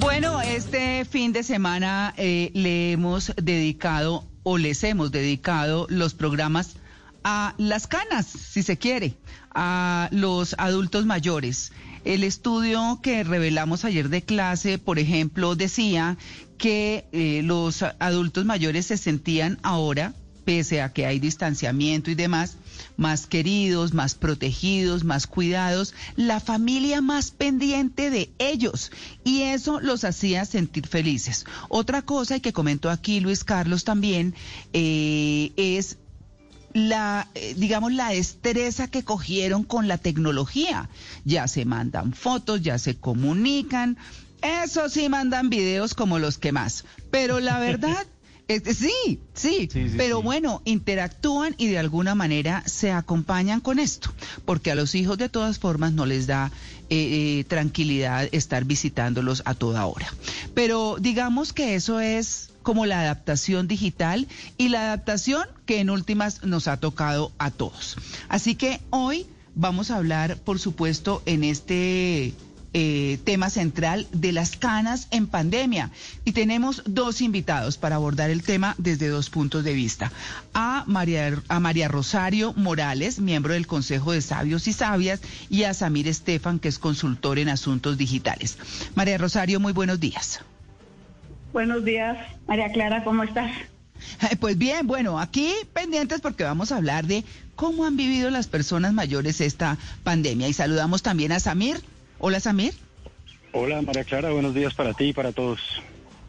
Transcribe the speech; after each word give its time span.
Bueno, 0.00 0.40
este 0.40 1.04
fin 1.04 1.32
de 1.32 1.42
semana 1.42 2.12
eh, 2.16 2.50
le 2.54 2.92
hemos 2.92 3.32
dedicado 3.36 4.26
o 4.42 4.58
les 4.58 4.84
hemos 4.84 5.10
dedicado 5.10 5.86
los 5.88 6.14
programas 6.14 6.76
a 7.24 7.54
las 7.56 7.86
canas, 7.86 8.26
si 8.26 8.62
se 8.62 8.76
quiere, 8.76 9.14
a 9.54 10.08
los 10.10 10.54
adultos 10.58 11.06
mayores. 11.06 11.72
El 12.04 12.24
estudio 12.24 13.00
que 13.02 13.22
revelamos 13.22 13.84
ayer 13.84 14.08
de 14.08 14.22
clase, 14.22 14.78
por 14.78 14.98
ejemplo, 14.98 15.54
decía 15.54 16.16
que 16.58 17.06
eh, 17.12 17.42
los 17.44 17.82
adultos 17.82 18.44
mayores 18.44 18.86
se 18.86 18.96
sentían 18.96 19.58
ahora, 19.62 20.14
pese 20.44 20.82
a 20.82 20.92
que 20.92 21.06
hay 21.06 21.18
distanciamiento 21.18 22.10
y 22.10 22.14
demás, 22.14 22.56
más 22.96 23.26
queridos, 23.26 23.94
más 23.94 24.14
protegidos, 24.14 25.04
más 25.04 25.26
cuidados, 25.26 25.94
la 26.16 26.40
familia 26.40 27.00
más 27.00 27.30
pendiente 27.30 28.10
de 28.10 28.30
ellos. 28.38 28.92
Y 29.24 29.42
eso 29.42 29.80
los 29.80 30.04
hacía 30.04 30.44
sentir 30.44 30.86
felices. 30.86 31.44
Otra 31.68 32.02
cosa, 32.02 32.36
y 32.36 32.40
que 32.40 32.52
comentó 32.52 32.90
aquí 32.90 33.20
Luis 33.20 33.44
Carlos 33.44 33.84
también, 33.84 34.34
eh, 34.72 35.52
es 35.56 35.98
la, 36.72 37.28
eh, 37.34 37.54
digamos, 37.56 37.92
la 37.92 38.10
destreza 38.10 38.88
que 38.88 39.04
cogieron 39.04 39.64
con 39.64 39.88
la 39.88 39.98
tecnología. 39.98 40.88
Ya 41.24 41.48
se 41.48 41.64
mandan 41.64 42.12
fotos, 42.12 42.62
ya 42.62 42.78
se 42.78 42.96
comunican. 42.96 43.98
Eso 44.42 44.88
sí, 44.88 45.08
mandan 45.08 45.50
videos 45.50 45.94
como 45.94 46.18
los 46.18 46.38
que 46.38 46.52
más. 46.52 46.84
Pero 47.10 47.40
la 47.40 47.58
verdad 47.60 48.06
sí, 48.60 49.20
sí, 49.34 49.68
pero 49.96 50.22
bueno, 50.22 50.62
interactúan 50.64 51.54
y 51.58 51.68
de 51.68 51.78
alguna 51.78 52.14
manera 52.14 52.62
se 52.66 52.90
acompañan 52.90 53.60
con 53.60 53.78
esto, 53.78 54.12
porque 54.44 54.70
a 54.70 54.74
los 54.74 54.94
hijos 54.94 55.18
de 55.18 55.28
todas 55.28 55.58
formas 55.58 55.92
no 55.92 56.06
les 56.06 56.26
da 56.26 56.50
eh, 56.90 57.40
eh, 57.40 57.44
tranquilidad 57.44 58.28
estar 58.32 58.64
visitándolos 58.64 59.42
a 59.46 59.54
toda 59.54 59.86
hora. 59.86 60.12
Pero 60.54 60.96
digamos 61.00 61.52
que 61.52 61.74
eso 61.74 62.00
es 62.00 62.50
como 62.62 62.86
la 62.86 63.00
adaptación 63.00 63.68
digital 63.68 64.28
y 64.58 64.68
la 64.68 64.82
adaptación 64.82 65.46
que 65.66 65.80
en 65.80 65.90
últimas 65.90 66.44
nos 66.44 66.68
ha 66.68 66.76
tocado 66.78 67.32
a 67.38 67.50
todos. 67.50 67.96
Así 68.28 68.54
que 68.54 68.80
hoy 68.90 69.26
vamos 69.54 69.90
a 69.90 69.96
hablar, 69.96 70.36
por 70.38 70.58
supuesto, 70.58 71.22
en 71.26 71.44
este 71.44 72.34
eh, 72.74 73.18
tema 73.24 73.50
central 73.50 74.06
de 74.12 74.32
las 74.32 74.56
canas 74.56 75.08
en 75.10 75.26
pandemia. 75.26 75.90
Y 76.24 76.32
tenemos 76.32 76.82
dos 76.86 77.20
invitados 77.20 77.76
para 77.76 77.96
abordar 77.96 78.30
el 78.30 78.42
tema 78.42 78.74
desde 78.78 79.08
dos 79.08 79.30
puntos 79.30 79.64
de 79.64 79.72
vista. 79.72 80.12
A 80.54 80.84
María, 80.86 81.42
a 81.48 81.60
María 81.60 81.88
Rosario 81.88 82.52
Morales, 82.54 83.20
miembro 83.20 83.54
del 83.54 83.66
Consejo 83.66 84.12
de 84.12 84.22
Sabios 84.22 84.66
y 84.68 84.72
Sabias, 84.72 85.20
y 85.50 85.64
a 85.64 85.74
Samir 85.74 86.08
Estefan, 86.08 86.58
que 86.58 86.68
es 86.68 86.78
consultor 86.78 87.38
en 87.38 87.48
asuntos 87.48 87.98
digitales. 87.98 88.58
María 88.94 89.18
Rosario, 89.18 89.60
muy 89.60 89.72
buenos 89.72 90.00
días. 90.00 90.40
Buenos 91.52 91.84
días, 91.84 92.16
María 92.46 92.72
Clara, 92.72 93.04
¿cómo 93.04 93.22
estás? 93.22 93.52
Pues 94.40 94.58
bien, 94.58 94.86
bueno, 94.86 95.20
aquí 95.20 95.52
pendientes 95.72 96.20
porque 96.20 96.44
vamos 96.44 96.72
a 96.72 96.76
hablar 96.76 97.06
de 97.06 97.24
cómo 97.54 97.84
han 97.84 97.96
vivido 97.96 98.30
las 98.30 98.46
personas 98.46 98.92
mayores 98.92 99.40
esta 99.40 99.78
pandemia. 100.02 100.48
Y 100.48 100.52
saludamos 100.52 101.02
también 101.02 101.32
a 101.32 101.40
Samir. 101.40 101.80
Hola, 102.24 102.38
Samir. 102.38 102.72
Hola, 103.50 103.82
María 103.82 104.04
Clara, 104.04 104.30
buenos 104.30 104.54
días 104.54 104.72
para 104.74 104.94
ti 104.94 105.06
y 105.06 105.12
para 105.12 105.32
todos. 105.32 105.58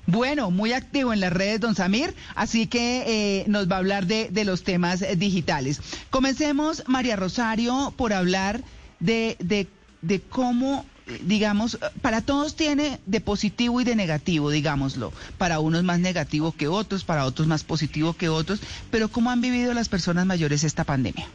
Bueno, 0.07 0.49
muy 0.49 0.73
activo 0.73 1.13
en 1.13 1.19
las 1.19 1.31
redes, 1.31 1.59
don 1.59 1.75
Samir, 1.75 2.15
así 2.33 2.65
que 2.65 3.03
eh, 3.41 3.45
nos 3.47 3.69
va 3.69 3.75
a 3.75 3.77
hablar 3.77 4.07
de, 4.07 4.43
los 4.43 4.63
temas 4.63 5.03
eh, 5.03 5.15
digitales. 5.15 5.81
Comencemos, 6.09 6.83
María 6.87 7.15
Rosario, 7.15 7.93
por 7.95 8.11
hablar 8.11 8.61
de, 8.99 9.37
de, 9.37 9.67
de 10.01 10.19
cómo 10.19 10.83
digamos, 11.21 11.77
para 12.01 12.21
todos 12.21 12.55
tiene 12.55 12.99
de 13.05 13.21
positivo 13.21 13.79
y 13.79 13.83
de 13.83 13.95
negativo, 13.95 14.49
digámoslo. 14.49 15.13
Para 15.37 15.59
unos 15.59 15.83
más 15.83 15.99
negativo 15.99 16.53
que 16.53 16.67
otros, 16.67 17.03
para 17.03 17.25
otros 17.25 17.47
más 17.47 17.63
positivo 17.63 18.13
que 18.13 18.29
otros. 18.29 18.61
Pero 18.89 19.09
¿cómo 19.09 19.29
han 19.29 19.41
vivido 19.41 19.75
las 19.75 19.89
personas 19.89 20.25
mayores 20.25 20.63
esta 20.63 20.85
pandemia? 20.85 21.27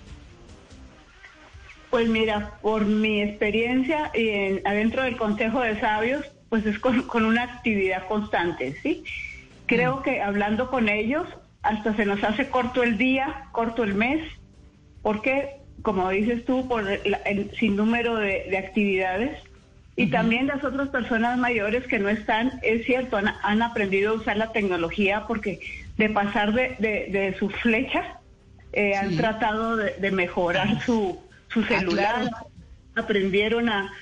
Pues 1.91 2.09
mira, 2.09 2.53
por 2.61 2.85
mi 2.85 3.23
experiencia 3.23 4.11
y 4.15 4.29
en, 4.29 4.67
adentro 4.67 5.05
del 5.05 5.17
Consejo 5.17 5.61
de 5.63 5.81
Sabios, 5.81 6.25
pues 6.51 6.67
es 6.67 6.79
con, 6.79 7.25
una 7.25 7.45
actividad 7.45 8.07
constante, 8.07 8.75
¿sí? 8.83 9.05
Creo 9.67 9.97
mm. 9.97 10.03
que 10.03 10.23
hablando 10.23 10.71
con 10.71 10.89
ellos, 10.89 11.27
hasta 11.63 11.95
se 11.97 12.05
nos 12.05 12.23
hace 12.25 12.51
corto 12.51 12.83
el 12.83 12.99
día, 12.99 13.47
corto 13.53 13.85
el 13.85 13.95
mes, 13.95 14.23
porque, 15.03 15.57
como 15.83 16.11
dices 16.11 16.45
tú, 16.45 16.69
por 16.69 16.87
el, 16.89 17.51
sinnúmero 17.59 18.17
de, 18.17 18.57
actividades. 18.59 19.43
Y 19.97 20.11
también 20.11 20.47
las 20.47 20.63
otras 20.63 20.91
personas 20.91 21.39
mayores 21.39 21.87
que 21.87 21.99
no 21.99 22.09
están, 22.09 22.61
es 22.63 22.85
cierto, 22.85 23.17
han, 23.17 23.63
aprendido 23.63 24.13
a 24.13 24.17
usar 24.17 24.37
la 24.37 24.53
tecnología 24.53 25.25
porque 25.27 25.59
de 25.97 26.09
pasar 26.11 26.53
de, 26.53 27.35
su 27.39 27.49
flecha, 27.49 28.21
eh, 28.73 28.95
han 28.95 29.17
tratado 29.17 29.77
de 29.77 30.11
mejorar 30.13 30.81
su 30.83 31.19
su 31.49 31.61
ah, 31.61 31.67
celular, 31.69 32.31
aprendieron 32.95 33.69
a, 33.69 33.93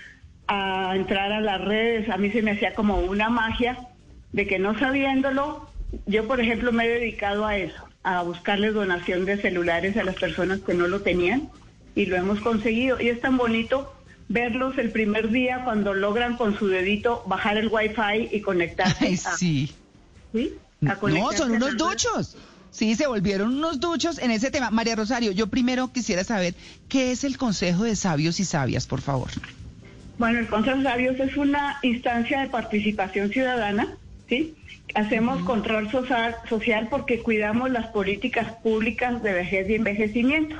entrar 0.95 1.33
a 1.33 1.41
las 1.41 1.61
redes. 1.61 2.09
A 2.09 2.17
mí 2.17 2.31
se 2.31 2.43
me 2.43 2.53
hacía 2.53 2.75
como 2.75 2.99
una 2.99 3.29
magia 3.29 3.79
de 4.33 4.47
que 4.47 4.59
no 4.59 4.79
sabiéndolo, 4.79 5.69
yo 6.07 6.27
por 6.29 6.41
ejemplo 6.41 6.73
me 6.73 6.85
he 6.85 6.89
dedicado 6.89 7.47
a 7.47 7.57
eso, 7.57 7.83
a 8.05 8.23
buscarles 8.23 8.75
donación 8.75 9.25
de 9.25 9.39
celulares 9.39 9.97
a 9.97 10.05
las 10.05 10.15
personas 10.17 10.61
que 10.61 10.75
no 10.75 10.87
lo 10.87 11.01
tenían 11.03 11.51
y 11.95 12.07
lo 12.07 12.17
hemos 12.17 12.41
conseguido. 12.41 13.01
Y 13.01 13.09
es 13.09 13.21
tan 13.21 13.37
bonito 13.37 13.93
verlos 14.29 14.79
el 14.79 14.91
primer 14.91 15.31
día 15.31 15.63
cuando 15.65 15.95
logran 15.95 16.37
con 16.37 16.57
su 16.59 16.69
dedito 16.69 17.25
bajar 17.27 17.57
el 17.57 17.69
wifi 17.69 18.29
y 18.31 18.41
conectarse. 18.41 19.17
sí. 19.17 19.75
¿sí? 20.33 20.55
no, 20.81 21.33
son 21.33 21.53
unos 21.53 21.77
duchos. 21.77 22.37
Sí, 22.77 22.95
se 22.95 23.07
volvieron 23.07 23.57
unos 23.57 23.81
duchos 23.81 24.19
en 24.19 24.31
ese 24.31 24.51
tema. 24.51 24.71
María 24.71 24.95
Rosario, 24.95 25.33
yo 25.33 25.47
primero 25.47 25.91
quisiera 25.93 26.25
saber 26.25 26.55
qué 26.91 27.11
es 27.11 27.25
el 27.25 27.39
Consejo 27.39 27.85
de 27.85 27.97
Sabios 27.97 28.39
y 28.39 28.45
Sabias, 28.45 28.87
por 28.87 29.01
favor. 29.01 29.31
Bueno, 30.19 30.41
el 30.41 30.47
Consejo 30.47 30.77
de 30.77 30.83
Sabios 30.83 31.19
es 31.19 31.39
una 31.39 31.79
instancia 31.83 32.43
de 32.43 32.49
participación 32.49 33.31
ciudadana, 33.31 33.97
¿sí? 34.29 34.55
Hacemos 34.95 35.43
control 35.45 35.91
social, 35.91 36.89
porque 36.91 37.21
cuidamos 37.21 37.71
las 37.71 37.87
políticas 37.87 38.53
públicas 38.63 39.23
de 39.23 39.33
vejez 39.33 39.71
y 39.71 39.77
envejecimiento. 39.77 40.57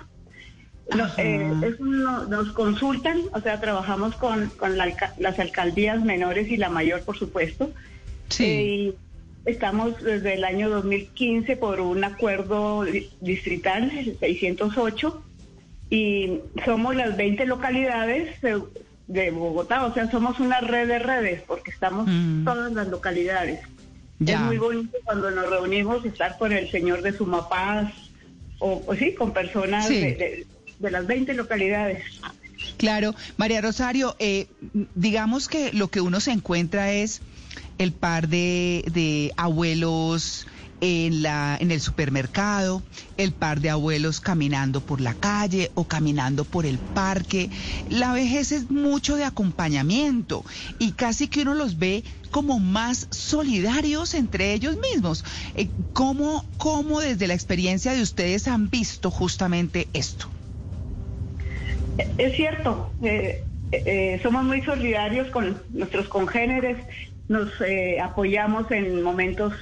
Eh, 1.19 1.53
nos, 1.81 2.53
consultan, 2.53 3.19
o 3.35 3.41
sea, 3.43 3.61
trabajamos 3.61 4.17
con, 4.17 4.51
las 5.19 5.39
alcaldías 5.39 6.03
menores 6.03 6.49
y 6.49 6.57
la 6.57 6.71
mayor, 6.71 7.03
por 7.03 7.19
supuesto. 7.19 7.73
Sí. 8.31 8.45
Eh, 8.45 8.95
Estamos 9.47 10.03
desde 10.03 10.35
el 10.35 10.45
año 10.45 10.69
2015 10.69 11.57
por 11.57 11.81
un 11.81 12.03
acuerdo 12.03 12.85
distrital, 13.21 13.93
608, 14.19 15.23
y 15.89 16.41
somos 16.65 16.97
las 16.97 17.17
20 17.17 17.47
localidades 17.47 18.41
de, 19.07 19.31
Bogotá, 19.31 19.85
o 19.85 19.95
sea, 19.95 20.11
somos 20.11 20.41
una 20.41 20.61
red 20.61 20.89
de 20.89 20.99
redes 20.99 21.43
porque 21.47 21.71
estamos 21.71 22.09
mm. 22.09 22.45
todas 22.45 22.73
las 22.73 22.89
localidades. 22.89 23.61
Es 24.19 24.41
muy 24.41 24.59
bonito 24.59 24.99
cuando 25.05 25.31
nos 25.31 25.49
reunimos 25.49 26.05
estar 26.05 26.39
con 26.39 26.51
el 26.51 26.69
señor 26.71 27.03
de 27.03 27.13
Sumapaz 27.13 27.93
o, 28.59 28.83
sí, 28.99 29.15
con 29.15 29.33
personas 29.33 29.89
De, 29.89 30.45
las 30.81 31.07
20 31.07 31.35
localidades. 31.35 32.03
Claro, 32.79 33.15
María 33.37 33.61
Rosario, 33.61 34.17
eh, 34.19 34.49
digamos 34.95 35.49
que 35.49 35.73
lo 35.73 35.89
que 35.89 36.01
uno 36.01 36.19
se 36.21 36.33
encuentra 36.33 36.93
es 36.93 37.23
el 37.79 37.93
par 37.93 38.29
de, 38.29 39.33
abuelos 39.37 40.47
en, 40.81 41.23
la, 41.23 41.57
en 41.61 41.71
el 41.71 41.81
supermercado, 41.81 42.83
el 43.17 43.33
par 43.33 43.61
de 43.61 43.71
abuelos 43.71 44.21
caminando 44.21 44.81
por 44.81 45.01
la 45.01 45.15
calle 45.15 45.71
o 45.75 45.85
caminando 45.85 46.45
por 46.45 46.67
el 46.67 46.79
parque. 46.79 47.51
La 47.89 48.13
vejez 48.13 48.53
es 48.53 48.71
mucho 48.71 49.17
de 49.17 49.25
acompañamiento 49.25 50.45
y 50.79 50.93
casi 50.93 51.29
que 51.29 51.43
uno 51.43 51.55
los 51.55 51.79
ve 51.79 52.05
como 52.31 52.59
más 52.59 53.09
solidarios 53.11 54.15
entre 54.15 54.53
ellos 54.53 54.77
mismos. 54.93 55.25
Eh, 55.55 55.69
¿Cómo, 55.93 56.45
cómo 56.59 57.01
desde 57.01 57.27
la 57.27 57.35
experiencia 57.35 57.93
de 57.93 58.03
ustedes 58.03 58.49
han 58.49 58.69
visto 58.69 59.11
justamente 59.11 59.89
esto? 59.93 60.29
Es 62.19 62.37
cierto, 62.37 62.91
eh, 63.03 63.43
eh, 63.73 64.21
somos 64.23 64.45
muy 64.45 64.63
solidarios 64.63 65.29
con 65.29 65.63
nuestros 65.71 66.09
congéneres, 66.09 66.77
nos 67.29 67.51
apoyamos 68.03 68.71
en 68.71 69.03
momentos 69.03 69.53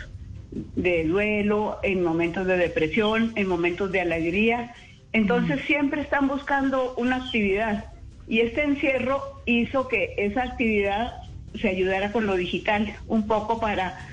de 0.76 1.04
duelo, 1.04 1.78
en 1.82 2.04
momentos 2.04 2.46
de 2.46 2.56
depresión, 2.56 3.32
en 3.36 3.48
momentos 3.48 3.90
de 3.90 4.00
alegría. 4.00 4.74
Entonces 5.12 5.60
siempre 5.66 6.02
están 6.02 6.28
buscando 6.28 6.94
una 6.96 7.16
actividad 7.16 7.86
y 8.26 8.40
este 8.40 8.62
encierro 8.62 9.22
hizo 9.46 9.88
que 9.88 10.14
esa 10.16 10.42
actividad 10.42 11.12
se 11.60 11.68
ayudara 11.68 12.12
con 12.12 12.26
lo 12.26 12.36
digital 12.36 12.94
un 13.06 13.26
poco 13.26 13.60
para, 13.60 14.08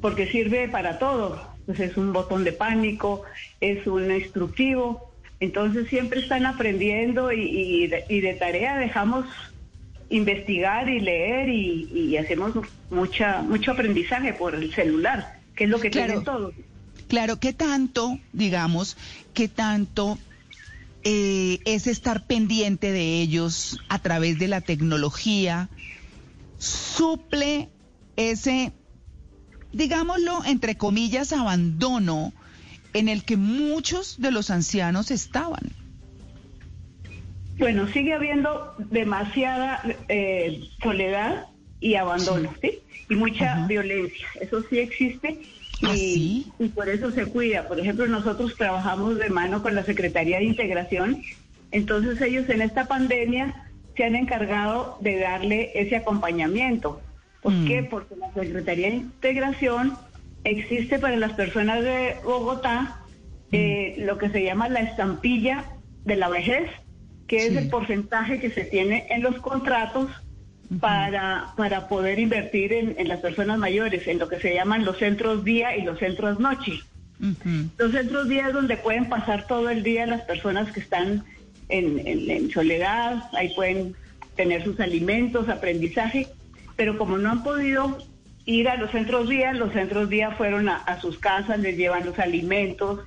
porque 0.00 0.26
sirve 0.26 0.68
para 0.68 0.98
todo. 0.98 1.40
Pues 1.66 1.80
es 1.80 1.96
un 1.96 2.12
botón 2.12 2.44
de 2.44 2.52
pánico, 2.52 3.22
es 3.60 3.86
un 3.86 4.10
instructivo. 4.10 5.12
Entonces 5.40 5.88
siempre 5.88 6.20
están 6.20 6.46
aprendiendo 6.46 7.32
y, 7.32 7.86
de, 7.86 8.36
tarea 8.38 8.78
dejamos 8.78 9.26
investigar 10.10 10.88
y 10.88 11.00
leer 11.00 11.48
y, 11.48 11.88
y 11.92 12.16
hacemos 12.16 12.52
mucha, 12.90 13.42
mucho 13.42 13.72
aprendizaje 13.72 14.32
por 14.32 14.54
el 14.54 14.72
celular 14.74 15.38
que 15.58 15.64
es 15.64 15.70
lo 15.70 15.80
que 15.80 15.90
claro, 15.90 16.22
todos. 16.22 16.54
Claro, 17.08 17.40
¿qué 17.40 17.52
tanto, 17.52 18.20
digamos, 18.32 18.96
qué 19.34 19.48
tanto 19.48 20.16
eh, 21.02 21.58
es 21.64 21.88
estar 21.88 22.28
pendiente 22.28 22.92
de 22.92 23.20
ellos 23.20 23.80
a 23.88 23.98
través 23.98 24.38
de 24.38 24.46
la 24.46 24.60
tecnología? 24.60 25.68
Suple 26.58 27.70
ese, 28.14 28.72
digámoslo, 29.72 30.44
entre 30.44 30.76
comillas, 30.76 31.32
abandono 31.32 32.32
en 32.92 33.08
el 33.08 33.24
que 33.24 33.36
muchos 33.36 34.20
de 34.20 34.30
los 34.30 34.50
ancianos 34.50 35.10
estaban. 35.10 35.72
Bueno, 37.58 37.88
sigue 37.88 38.14
habiendo 38.14 38.74
demasiada 38.78 39.82
eh, 40.08 40.60
soledad 40.82 41.46
y 41.80 41.96
abandono, 41.96 42.54
¿sí? 42.60 42.78
Y 43.10 43.16
mucha 43.16 43.66
violencia, 43.66 44.26
eso 44.40 44.62
sí 44.68 44.78
existe. 44.78 45.40
¿Ah, 45.82 45.92
y, 45.94 46.46
por 46.74 46.88
eso 46.88 47.10
se 47.10 47.26
cuida. 47.26 47.68
Por 47.68 47.78
ejemplo, 47.78 48.06
nosotros 48.06 48.56
trabajamos 48.56 49.18
de 49.18 49.30
mano 49.30 49.62
con 49.62 49.74
la 49.74 49.84
Secretaría 49.84 50.38
de 50.38 50.44
Integración, 50.44 51.22
entonces 51.70 52.20
ellos 52.20 52.48
en 52.48 52.62
esta 52.62 52.86
pandemia 52.86 53.68
se 53.96 54.04
han 54.04 54.16
encargado 54.16 54.98
de 55.00 55.18
darle 55.18 55.72
ese 55.74 55.96
acompañamiento. 55.96 57.00
¿Por 57.42 57.52
mm. 57.52 57.66
qué? 57.66 57.82
Porque 57.84 58.16
la 58.16 58.32
Secretaría 58.32 58.88
de 58.88 58.96
Integración 58.96 59.96
existe 60.44 60.98
para 60.98 61.16
las 61.16 61.32
personas 61.32 61.82
de 61.82 62.16
Bogotá 62.24 63.00
mm. 63.50 63.54
eh, 63.54 63.94
lo 63.98 64.18
que 64.18 64.30
se 64.30 64.42
llama 64.42 64.68
la 64.68 64.80
estampilla 64.80 65.64
de 66.04 66.16
la 66.16 66.28
vejez, 66.28 66.70
que 67.28 67.46
es 67.46 67.54
el 67.54 67.68
porcentaje 67.68 68.40
que 68.40 68.50
se 68.50 68.64
tiene 68.64 69.06
en 69.10 69.22
los 69.22 69.36
contratos 69.36 70.10
para, 70.80 71.52
para 71.56 71.86
poder 71.86 72.18
invertir 72.18 72.72
en, 72.72 73.06
las 73.06 73.20
personas 73.20 73.58
mayores, 73.58 74.08
en 74.08 74.18
lo 74.18 74.28
que 74.28 74.40
se 74.40 74.54
llaman 74.54 74.84
los 74.84 74.98
centros 74.98 75.44
día 75.44 75.76
y 75.76 75.82
los 75.82 75.98
centros 75.98 76.40
noche. 76.40 76.80
Los 77.78 77.92
centros 77.92 78.28
día 78.28 78.48
es 78.48 78.54
donde 78.54 78.76
pueden 78.76 79.08
pasar 79.08 79.46
todo 79.46 79.68
el 79.70 79.82
día 79.82 80.06
las 80.06 80.22
personas 80.22 80.72
que 80.72 80.80
están 80.80 81.24
en, 81.68 82.50
soledad, 82.50 83.24
ahí 83.34 83.52
pueden 83.54 83.94
tener 84.34 84.64
sus 84.64 84.80
alimentos, 84.80 85.48
aprendizaje, 85.48 86.28
pero 86.76 86.96
como 86.96 87.18
no 87.18 87.30
han 87.30 87.42
podido 87.42 87.98
ir 88.46 88.68
a 88.68 88.76
los 88.76 88.90
centros 88.90 89.28
día, 89.28 89.52
los 89.52 89.74
centros 89.74 90.08
día 90.08 90.30
fueron 90.30 90.70
a, 90.70 90.76
a 90.76 91.00
sus 91.00 91.18
casas, 91.18 91.58
les 91.58 91.76
llevan 91.76 92.06
los 92.06 92.18
alimentos. 92.18 93.00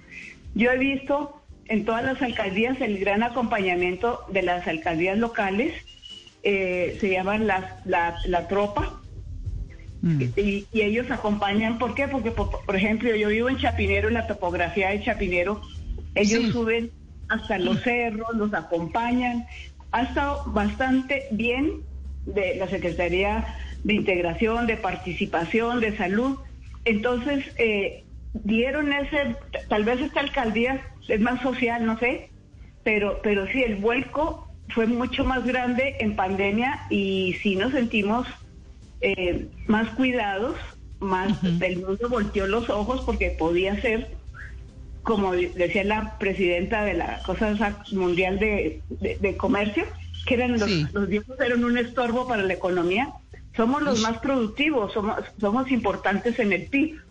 Yo 0.54 0.70
he 0.70 0.78
visto 0.78 1.41
en 1.72 1.86
todas 1.86 2.04
las 2.04 2.22
alcaldías 2.22 2.82
el 2.82 3.00
gran 3.00 3.24
acompañamiento 3.24 4.26
de 4.30 4.42
las 4.42 4.68
alcaldías 4.68 5.18
locales 5.18 5.74
eh, 6.44 6.98
se 7.00 7.12
llaman 7.12 7.48
la, 7.48 7.80
la 7.86 8.48
tropa. 8.50 9.02
Mm. 10.02 10.22
Y, 10.36 10.68
ellos 10.74 11.10
acompañan, 11.12 11.78
¿por 11.78 11.96
qué? 11.96 12.10
Porque, 12.10 12.32
por, 12.32 12.76
ejemplo, 12.76 13.16
yo 13.16 13.30
vivo 13.30 13.48
en 13.48 13.58
Chapinero, 13.58 14.10
en 14.10 14.16
la 14.16 14.28
topografía 14.28 14.90
de 14.90 15.02
Chapinero, 15.02 15.62
ellos 16.16 16.52
suben 16.52 16.92
hasta 17.30 17.58
los 17.58 17.82
cerros, 17.82 18.36
los 18.36 18.54
acompañan. 18.54 19.46
Ha 19.92 20.04
estado 20.04 20.44
bastante 20.48 21.28
bien 21.32 21.84
de 22.26 22.56
la 22.56 22.68
Secretaría 22.68 23.56
de 23.86 23.94
Integración, 23.94 24.68
de 24.68 24.76
Participación, 24.76 25.80
de 25.80 25.96
Salud. 25.96 26.38
Entonces, 26.84 27.46
eh, 27.58 28.04
dieron 28.34 28.94
ese, 28.94 29.36
tal 29.68 29.84
vez 29.84 30.02
esta 30.02 30.22
alcaldía 30.22 30.82
es 31.08 31.20
más 31.20 31.42
social, 31.42 31.86
no 31.86 31.98
sé, 32.00 32.30
pero, 32.84 33.20
pero 33.22 33.48
sí, 33.48 33.64
el 33.64 33.76
vuelco 33.76 34.48
fue 34.70 34.88
mucho 34.88 35.24
más 35.24 35.46
grande 35.46 35.98
en 36.00 36.16
pandemia 36.16 36.82
y 36.90 37.36
sí 37.42 37.56
nos 37.56 37.72
sentimos 37.74 38.28
eh, 39.02 39.48
más 39.68 39.90
cuidados, 39.96 40.56
más 41.00 41.44
el 41.44 41.78
mundo 41.80 42.10
volteó 42.10 42.48
los 42.48 42.70
ojos 42.70 43.02
porque 43.02 43.32
podía 43.32 43.80
ser, 43.82 44.12
como 45.04 45.34
decía 45.34 45.84
la 45.84 46.18
presidenta 46.20 46.84
de 46.86 46.94
la 46.94 47.22
Cosa 47.24 47.84
Mundial 47.92 48.40
de, 48.40 49.36
Comercio, 49.38 49.86
que 50.26 50.36
eran 50.36 50.60
los, 50.60 50.70
los 50.94 51.08
viejos 51.08 51.40
eran 51.40 51.64
un 51.64 51.78
estorbo 51.78 52.28
para 52.28 52.44
la 52.44 52.54
economía. 52.54 53.12
Somos 53.58 53.82
los 53.82 54.02
más 54.02 54.20
productivos, 54.20 54.94
somos, 54.94 55.18
somos 55.40 55.72
importantes 55.72 56.40
en 56.40 56.54
el 56.54 56.68
PIB. 56.68 57.02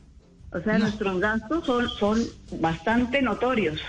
O 0.53 0.61
sea, 0.61 0.79
nuestros 0.79 1.21
gastos 1.21 1.65
son, 1.65 1.89
son 1.89 2.27
bastante 2.61 3.23
notorios. 3.23 3.81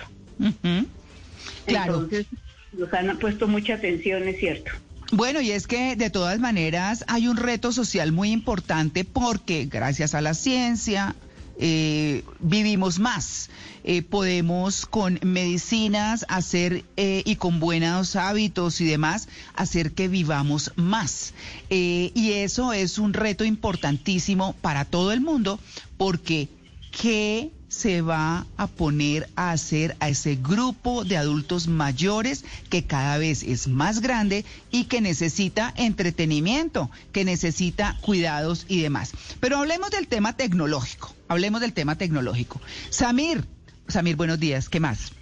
Claro. 1.65 1.93
Entonces, 1.93 2.27
nos 2.73 2.93
han 2.93 3.17
puesto 3.17 3.47
mucha 3.47 3.75
atención, 3.75 4.27
es 4.27 4.39
cierto. 4.39 4.71
Bueno, 5.11 5.41
y 5.41 5.51
es 5.51 5.67
que 5.67 5.95
de 5.95 6.09
todas 6.09 6.39
maneras 6.39 7.03
hay 7.07 7.27
un 7.27 7.35
reto 7.35 7.71
social 7.71 8.11
muy 8.11 8.31
importante 8.31 9.03
porque 9.03 9.65
gracias 9.65 10.15
a 10.15 10.21
la 10.21 10.33
ciencia 10.33 11.15
eh, 11.63 12.23
vivimos 12.39 12.97
más. 12.97 13.51
Eh, 13.83 14.01
podemos 14.01 14.85
con 14.87 15.19
medicinas 15.23 16.25
hacer 16.27 16.83
eh, 16.97 17.21
y 17.23 17.35
con 17.35 17.59
buenos 17.59 18.15
hábitos 18.15 18.81
y 18.81 18.85
demás 18.85 19.27
hacer 19.55 19.93
que 19.93 20.07
vivamos 20.07 20.71
más. 20.75 21.33
y 21.69 22.31
eso 22.33 22.73
es 22.73 22.97
un 22.97 23.13
reto 23.13 23.45
importantísimo 23.45 24.53
para 24.61 24.85
todo 24.85 25.11
el 25.11 25.21
mundo 25.21 25.59
porque 25.97 26.49
¿qué 26.91 27.51
se 27.71 28.01
va 28.01 28.45
a 28.57 28.67
poner 28.67 29.29
a 29.37 29.51
hacer 29.51 29.95
a 30.01 30.09
ese 30.09 30.35
grupo 30.35 31.05
de 31.05 31.15
adultos 31.15 31.67
mayores 31.67 32.43
que 32.69 32.83
cada 32.83 33.17
vez 33.17 33.43
es 33.43 33.69
más 33.69 34.01
grande 34.01 34.43
y 34.71 34.85
que 34.85 34.99
necesita 34.99 35.73
entretenimiento, 35.77 36.91
que 37.13 37.23
necesita 37.23 37.97
cuidados 38.01 38.65
y 38.67 38.81
demás. 38.81 39.13
Pero 39.39 39.57
hablemos 39.57 39.89
del 39.89 40.07
tema 40.07 40.35
tecnológico, 40.35 41.15
hablemos 41.29 41.61
del 41.61 41.71
tema 41.71 41.97
tecnológico. 41.97 42.59
Samir, 42.89 43.45
Samir, 43.87 44.17
buenos 44.17 44.37
días, 44.37 44.67
¿qué 44.67 44.81
más? 44.81 45.13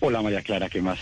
Hola 0.00 0.22
María 0.22 0.40
Clara, 0.40 0.70
¿qué 0.70 0.80
más? 0.80 0.98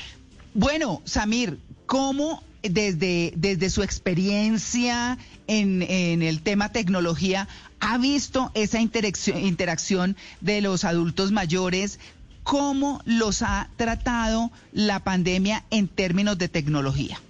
Bueno, 0.53 1.01
Samir, 1.05 1.61
¿cómo 1.87 2.43
desde, 2.63 3.33
desde 3.37 3.71
su 3.71 3.83
experiencia 3.83 5.19
en, 5.47 5.83
en 5.83 6.23
el 6.23 6.43
tema 6.43 6.71
tecnología 6.71 7.49
ha 7.81 7.99
visto 7.99 8.51
esa 8.55 8.81
interacción, 8.81 9.39
interacción 9.39 10.17
de 10.41 10.61
los 10.61 10.85
adultos 10.85 11.33
mayores? 11.33 11.99
¿Cómo 12.45 13.03
los 13.05 13.43
ha 13.43 13.69
tratado 13.77 14.51
la 14.73 15.01
pandemia 15.01 15.65
en 15.71 15.89
términos 15.89 16.39
de 16.39 16.49
tecnología? 16.49 17.21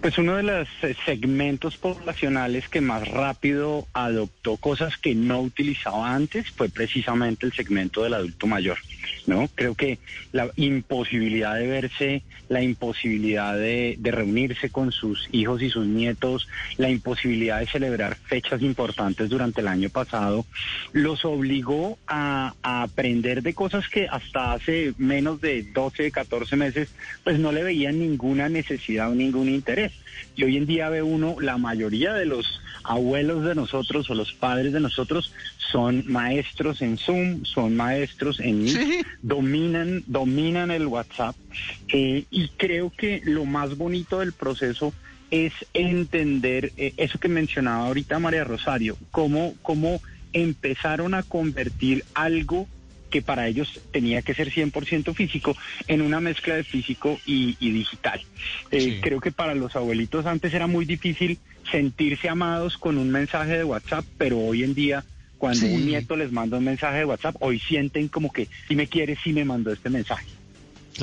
Pues 0.00 0.16
uno 0.16 0.36
de 0.36 0.42
los 0.42 0.68
eh, 0.82 0.96
segmentos 1.04 1.76
poblacionales 1.76 2.68
que 2.68 2.80
más 2.80 3.06
rápido 3.06 3.86
adoptó 3.92 4.56
cosas 4.56 4.96
que 4.96 5.14
no 5.14 5.42
utilizaba 5.42 6.14
antes 6.14 6.50
fue 6.50 6.70
precisamente 6.70 7.44
el 7.44 7.52
segmento 7.52 8.02
del 8.02 8.14
adulto 8.14 8.46
mayor, 8.46 8.78
¿no? 9.26 9.48
Creo 9.54 9.74
que 9.74 9.98
la 10.32 10.50
imposibilidad 10.56 11.56
de 11.56 11.66
verse, 11.66 12.22
la 12.48 12.62
imposibilidad 12.62 13.56
de, 13.56 13.98
reunirse 14.02 14.70
con 14.70 14.90
sus 14.92 15.28
hijos 15.32 15.62
y 15.62 15.70
sus 15.70 15.86
nietos, 15.86 16.48
la 16.76 16.90
imposibilidad 16.90 17.60
de 17.60 17.66
celebrar 17.66 18.16
fechas 18.16 18.60
importantes 18.62 19.28
durante 19.28 19.60
el 19.60 19.68
año 19.68 19.88
pasado, 19.88 20.44
los 20.92 21.24
obligó 21.24 21.98
a, 22.06 22.54
a 22.62 22.82
aprender 22.82 23.42
de 23.42 23.54
cosas 23.54 23.88
que 23.88 24.08
hasta 24.08 24.52
hace 24.52 24.94
menos 24.98 25.40
de 25.40 25.62
12, 25.62 26.10
14 26.10 26.56
meses, 26.56 26.88
pues 27.24 27.38
no 27.38 27.52
le 27.52 27.62
veían 27.62 27.98
ninguna 27.98 28.48
necesidad 28.48 29.10
o 29.10 29.14
ningún 29.14 29.48
interés. 29.48 29.92
Y 30.36 30.44
hoy 30.44 30.56
en 30.56 30.66
día 30.66 30.88
ve 30.88 31.02
uno, 31.02 31.36
la 31.40 31.58
mayoría 31.58 32.14
de 32.14 32.26
los 32.26 32.60
abuelos 32.82 33.44
de 33.44 33.54
nosotros 33.54 34.08
o 34.10 34.14
los 34.14 34.32
padres 34.32 34.72
de 34.72 34.80
nosotros 34.80 35.32
son 35.70 36.04
maestros 36.06 36.82
en 36.82 36.98
Zoom, 36.98 37.44
son 37.44 37.76
maestros 37.76 38.40
en 38.40 38.64
Meet, 38.64 39.06
dominan, 39.22 40.02
dominan 40.06 40.70
el 40.70 40.86
WhatsApp. 40.86 41.36
Eh, 41.92 42.24
y 42.30 42.48
creo 42.48 42.90
que 42.90 43.20
lo 43.24 43.44
más 43.44 43.76
bonito 43.76 44.20
del 44.20 44.32
proceso 44.32 44.92
es 45.30 45.52
entender 45.74 46.72
eh, 46.76 46.92
eso 46.96 47.18
que 47.18 47.28
mencionaba 47.28 47.86
ahorita 47.86 48.18
María 48.18 48.44
Rosario, 48.44 48.96
cómo, 49.10 49.54
cómo 49.62 50.00
empezaron 50.32 51.14
a 51.14 51.22
convertir 51.22 52.04
algo 52.14 52.66
que 53.10 53.22
para 53.22 53.48
ellos 53.48 53.80
tenía 53.90 54.22
que 54.22 54.34
ser 54.34 54.50
100% 54.52 55.14
físico 55.14 55.56
en 55.88 56.00
una 56.00 56.20
mezcla 56.20 56.54
de 56.54 56.62
físico 56.62 57.18
y, 57.26 57.56
digital. 57.58 58.20
Eh, 58.70 59.00
creo 59.02 59.20
que 59.20 59.32
para 59.32 59.56
los 59.56 59.74
abuelitos 59.74 60.26
antes 60.26 60.54
era 60.54 60.68
muy 60.68 60.84
difícil 60.84 61.38
sentirse 61.70 62.28
amados 62.28 62.78
con 62.78 62.98
un 62.98 63.10
mensaje 63.10 63.58
de 63.58 63.64
WhatsApp, 63.64 64.04
pero 64.16 64.38
hoy 64.38 64.62
en 64.62 64.74
día 64.74 65.04
cuando 65.40 65.66
un 65.66 65.86
nieto 65.86 66.16
les 66.16 66.30
manda 66.30 66.58
un 66.58 66.64
mensaje 66.64 66.98
de 66.98 67.04
WhatsApp, 67.06 67.34
hoy 67.40 67.58
sienten 67.58 68.08
como 68.08 68.30
que 68.30 68.46
si 68.68 68.76
me 68.76 68.86
quiere, 68.86 69.16
si 69.16 69.32
me 69.32 69.42
mandó 69.42 69.72
este 69.72 69.88
mensaje. 69.88 70.26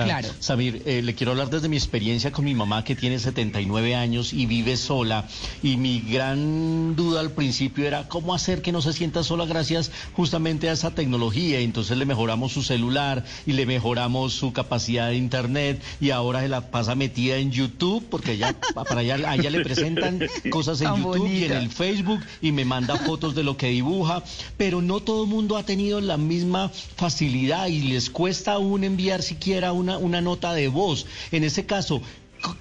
Claro. 0.05 0.29
Samir, 0.39 0.81
eh, 0.85 1.01
le 1.01 1.15
quiero 1.15 1.31
hablar 1.31 1.49
desde 1.49 1.69
mi 1.69 1.77
experiencia 1.77 2.31
con 2.31 2.45
mi 2.45 2.53
mamá 2.53 2.83
que 2.83 2.95
tiene 2.95 3.19
79 3.19 3.95
años 3.95 4.33
y 4.33 4.45
vive 4.45 4.77
sola. 4.77 5.27
Y 5.63 5.77
mi 5.77 5.99
gran 6.01 6.95
duda 6.95 7.19
al 7.19 7.31
principio 7.31 7.85
era 7.85 8.07
cómo 8.07 8.33
hacer 8.33 8.61
que 8.61 8.71
no 8.71 8.81
se 8.81 8.93
sienta 8.93 9.23
sola 9.23 9.45
gracias 9.45 9.91
justamente 10.13 10.69
a 10.69 10.73
esa 10.73 10.91
tecnología. 10.91 11.59
Entonces 11.59 11.97
le 11.97 12.05
mejoramos 12.05 12.51
su 12.51 12.63
celular 12.63 13.23
y 13.45 13.53
le 13.53 13.65
mejoramos 13.65 14.33
su 14.33 14.53
capacidad 14.53 15.09
de 15.09 15.15
internet 15.15 15.81
y 15.99 16.11
ahora 16.11 16.41
se 16.41 16.49
la 16.49 16.69
pasa 16.71 16.95
metida 16.95 17.37
en 17.37 17.51
YouTube 17.51 18.05
porque 18.09 18.33
ella, 18.33 18.55
para 18.73 19.01
allá, 19.01 19.15
a 19.29 19.35
ella 19.35 19.49
le 19.49 19.61
presentan 19.61 20.21
cosas 20.49 20.81
en 20.81 20.95
YouTube 20.95 21.27
y 21.27 21.45
en 21.45 21.53
el 21.53 21.69
Facebook 21.69 22.21
y 22.41 22.51
me 22.51 22.65
manda 22.65 22.95
fotos 22.97 23.35
de 23.35 23.43
lo 23.43 23.57
que 23.57 23.67
dibuja. 23.67 24.23
Pero 24.57 24.81
no 24.81 24.99
todo 24.99 25.23
el 25.23 25.29
mundo 25.29 25.57
ha 25.57 25.63
tenido 25.63 26.01
la 26.01 26.17
misma 26.17 26.69
facilidad 26.69 27.67
y 27.67 27.83
les 27.83 28.09
cuesta 28.09 28.53
aún 28.53 28.83
enviar 28.83 29.21
siquiera 29.21 29.71
un 29.71 29.86
una, 29.97 30.21
nota 30.21 30.53
de 30.53 30.67
voz. 30.67 31.05
En 31.31 31.43
ese 31.43 31.65
caso, 31.65 32.01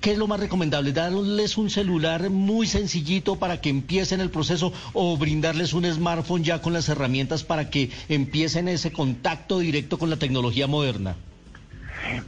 ¿Qué 0.01 0.13
es 0.13 0.19
lo 0.19 0.27
más 0.27 0.41
recomendable? 0.41 0.93
¿Darles 0.93 1.59
un 1.59 1.69
celular 1.69 2.31
muy 2.31 2.67
sencillito 2.67 3.37
para 3.37 3.61
que 3.61 3.69
empiecen 3.69 4.23
el 4.23 4.31
proceso 4.31 4.73
o 4.95 5.19
brindarles 5.19 5.75
un 5.75 5.85
smartphone 5.85 6.43
ya 6.43 6.63
con 6.63 6.73
las 6.73 6.89
herramientas 6.89 7.45
para 7.45 7.69
que 7.69 7.91
empiecen 8.09 8.69
ese 8.69 8.91
contacto 8.91 9.59
directo 9.59 9.99
con 9.99 10.09
la 10.09 10.17
tecnología 10.17 10.67
moderna? 10.67 11.17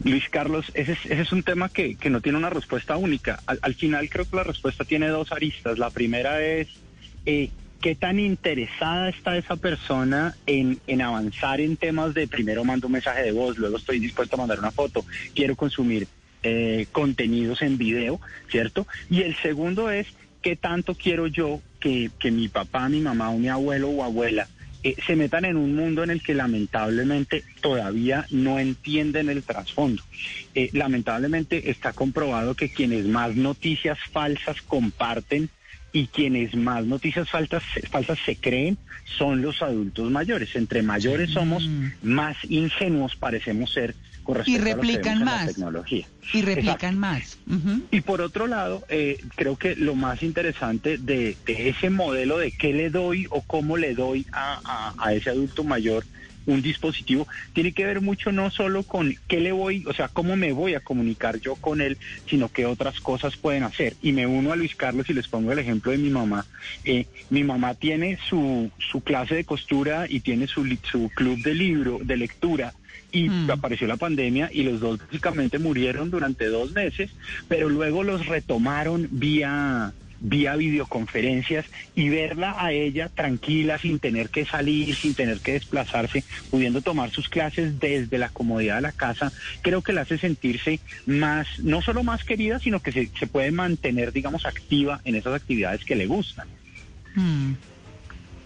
Luis 0.05 0.29
Carlos, 0.29 0.71
ese 0.75 0.97
es, 1.09 1.33
un 1.33 1.43
tema 1.43 1.69
que, 1.69 1.97
no 2.11 2.21
tiene 2.21 2.39
una 2.39 2.51
respuesta 2.51 2.97
única. 2.97 3.41
Al, 3.47 3.75
final 3.75 4.09
creo 4.09 4.29
que 4.29 4.37
la 4.37 4.45
respuesta 4.45 4.85
tiene 4.85 5.09
dos 5.09 5.33
aristas. 5.33 5.79
La 5.79 5.91
primera 5.91 6.43
es 6.43 6.69
eh, 7.27 7.51
qué 7.81 7.95
tan 7.95 8.19
interesada 8.19 9.09
está 9.09 9.37
esa 9.37 9.57
persona 9.57 10.35
en, 10.47 10.81
en, 10.87 11.03
avanzar 11.03 11.61
en 11.61 11.77
temas 11.77 12.15
de 12.15 12.27
primero 12.27 12.65
mando 12.65 12.87
un 12.87 12.95
mensaje 12.95 13.23
de 13.23 13.33
voz, 13.33 13.59
luego 13.59 13.77
estoy 13.77 13.99
dispuesto 13.99 14.37
a 14.37 14.39
mandar 14.39 14.59
una 14.59 14.71
foto, 14.71 15.05
quiero 15.35 15.57
consumir 15.57 16.09
eh, 16.43 16.87
contenidos 16.93 17.63
en 17.63 17.79
video, 17.79 18.21
¿cierto? 18.51 18.87
Y 19.11 19.23
el 19.23 19.37
segundo 19.37 19.91
es 19.91 20.07
qué 20.43 20.57
tanto 20.57 20.95
quiero 20.95 21.27
yo 21.27 21.61
que, 21.81 22.11
que 22.19 22.31
mi 22.31 22.49
papá, 22.49 22.89
mi 22.89 23.01
mamá 23.01 23.31
o 23.31 23.39
mi 23.39 23.49
abuelo 23.49 23.89
o 23.89 24.05
abuela 24.05 24.49
eh, 24.85 24.95
se 25.07 25.17
metan 25.17 25.45
en 25.45 25.57
un 25.57 25.75
mundo 25.75 26.05
en 26.05 26.11
el 26.11 26.23
que 26.23 26.35
lamentablemente 26.35 27.43
todavía 27.61 28.27
no 28.31 28.61
entienden 28.61 29.29
el 29.29 29.43
trasfondo. 29.43 30.03
Eh, 30.55 30.71
lamentablemente 30.73 31.71
está 31.71 31.93
comprobado 31.93 32.55
que 32.55 32.71
quienes 32.71 33.05
más 33.07 33.35
noticias 33.35 33.99
falsas 34.13 34.63
comparten 34.63 35.51
y 35.93 36.07
quienes 36.09 36.55
más 36.55 36.85
noticias 36.85 37.31
falsas, 37.31 37.63
falsas 37.91 38.19
se 38.25 38.37
creen 38.37 38.79
son 39.17 39.43
los 39.43 39.63
adultos 39.63 40.11
mayores. 40.11 40.55
Entre 40.57 40.83
mayores 40.83 41.31
somos, 41.31 41.67
mm. 41.67 41.87
más 42.03 42.37
ingenuos 42.49 43.17
parecemos 43.17 43.73
ser 43.73 43.95
con 44.23 44.37
respecto 44.37 44.61
y 44.61 44.65
replican 44.73 45.23
a 45.23 45.25
más. 45.25 45.47
la 45.47 45.53
tecnología. 45.53 46.07
Y 46.35 46.43
replican 46.43 46.99
más. 46.99 47.39
Y 47.91 48.03
por 48.03 48.21
otro 48.21 48.47
lado, 48.47 48.85
eh, 48.91 49.19
creo 49.35 49.57
que 49.57 49.75
lo 49.75 49.95
más 49.95 50.23
interesante 50.23 50.99
de, 50.99 51.37
ese 51.47 51.89
modelo 51.89 52.37
de 52.39 52.53
qué 52.53 52.75
le 52.75 52.91
doy 52.91 53.27
o 53.31 53.41
cómo 53.41 53.79
le 53.79 53.95
doy 53.95 54.27
a, 54.33 54.93
a 54.99 55.15
ese 55.15 55.31
adulto 55.31 55.65
mayor 55.65 56.05
un 56.49 56.63
dispositivo, 56.63 57.29
tiene 57.53 57.73
que 57.73 57.85
ver 57.85 58.01
mucho 58.01 58.33
no 58.33 58.51
solo 58.51 58.83
con 58.83 59.15
qué 59.29 59.39
le 59.39 59.53
voy, 59.53 59.85
o 59.87 59.93
sea, 59.93 60.09
cómo 60.09 60.35
me 60.35 60.53
voy 60.53 60.75
a 60.75 60.81
comunicar 60.81 61.41
yo 61.41 61.55
con 61.57 61.81
él, 61.81 61.99
sino 62.27 62.49
qué 62.51 62.67
otras 62.67 63.01
cosas 63.01 63.37
pueden 63.37 63.63
hacer. 63.63 63.95
Y 64.03 64.13
me 64.13 64.27
uno 64.27 64.53
a 64.53 64.57
Luis 64.57 64.75
Carlos 64.75 65.09
y 65.11 65.15
les 65.15 65.29
pongo 65.29 65.53
el 65.53 65.59
ejemplo 65.59 65.93
de 65.93 65.99
mi 65.99 66.09
mamá. 66.09 66.47
Eh, 66.85 67.07
mi 67.31 67.45
mamá 67.45 67.75
tiene 67.75 68.19
su, 68.29 68.71
su 68.79 69.03
clase 69.03 69.35
de 69.35 69.45
costura 69.45 70.07
y 70.09 70.21
tiene 70.21 70.47
su, 70.47 70.67
su 70.91 71.11
club 71.15 71.43
de 71.43 71.55
libro, 71.55 72.01
de 72.03 72.17
lectura 72.17 72.73
y 73.13 73.29
mm. 73.29 73.51
apareció 73.51 73.87
la 73.87 73.97
pandemia 73.97 74.51
y 74.53 74.63
los 74.63 74.81
dos 74.81 74.99
básicamente 74.99 75.59
murieron 75.59 76.11
durante 76.11 76.47
dos 76.47 76.73
meses, 76.73 77.11
pero 77.49 77.69
luego 77.69 78.03
los 78.03 78.27
retomaron 78.27 79.09
vía 79.11 79.93
vía 80.21 80.57
videoconferencias 80.57 81.67
y 81.95 82.09
verla 82.09 82.57
a 82.59 82.73
ella 82.73 83.09
tranquila, 83.09 83.79
sin 83.79 83.99
tener 83.99 84.31
que 84.31 84.45
salir, 84.45 84.97
sin 84.97 85.15
tener 85.15 85.41
que 85.41 85.53
desplazarse, 85.53 86.25
pudiendo 86.51 86.83
tomar 86.83 87.11
sus 87.11 87.29
clases 87.29 87.79
desde 87.79 88.19
la 88.19 88.29
comodidad 88.29 88.77
de 88.77 88.83
la 88.83 88.93
casa, 88.93 89.33
creo 89.63 89.83
que 89.83 89.93
la 89.93 90.03
hace 90.03 90.19
sentirse 90.19 90.81
más, 91.07 91.47
no 91.59 91.83
solo 91.83 92.03
más 92.03 92.25
querida, 92.25 92.59
sino 92.59 92.81
que 92.81 92.93
se, 92.93 93.11
se 93.19 93.27
puede 93.27 93.51
mantener, 93.51 94.13
digamos, 94.13 94.47
activa 94.47 95.01
en 95.05 95.15
esas 95.15 95.35
actividades 95.35 95.85
que 95.85 95.97
le 95.97 96.07
gustan. 96.07 96.49
Mm. 97.15 97.55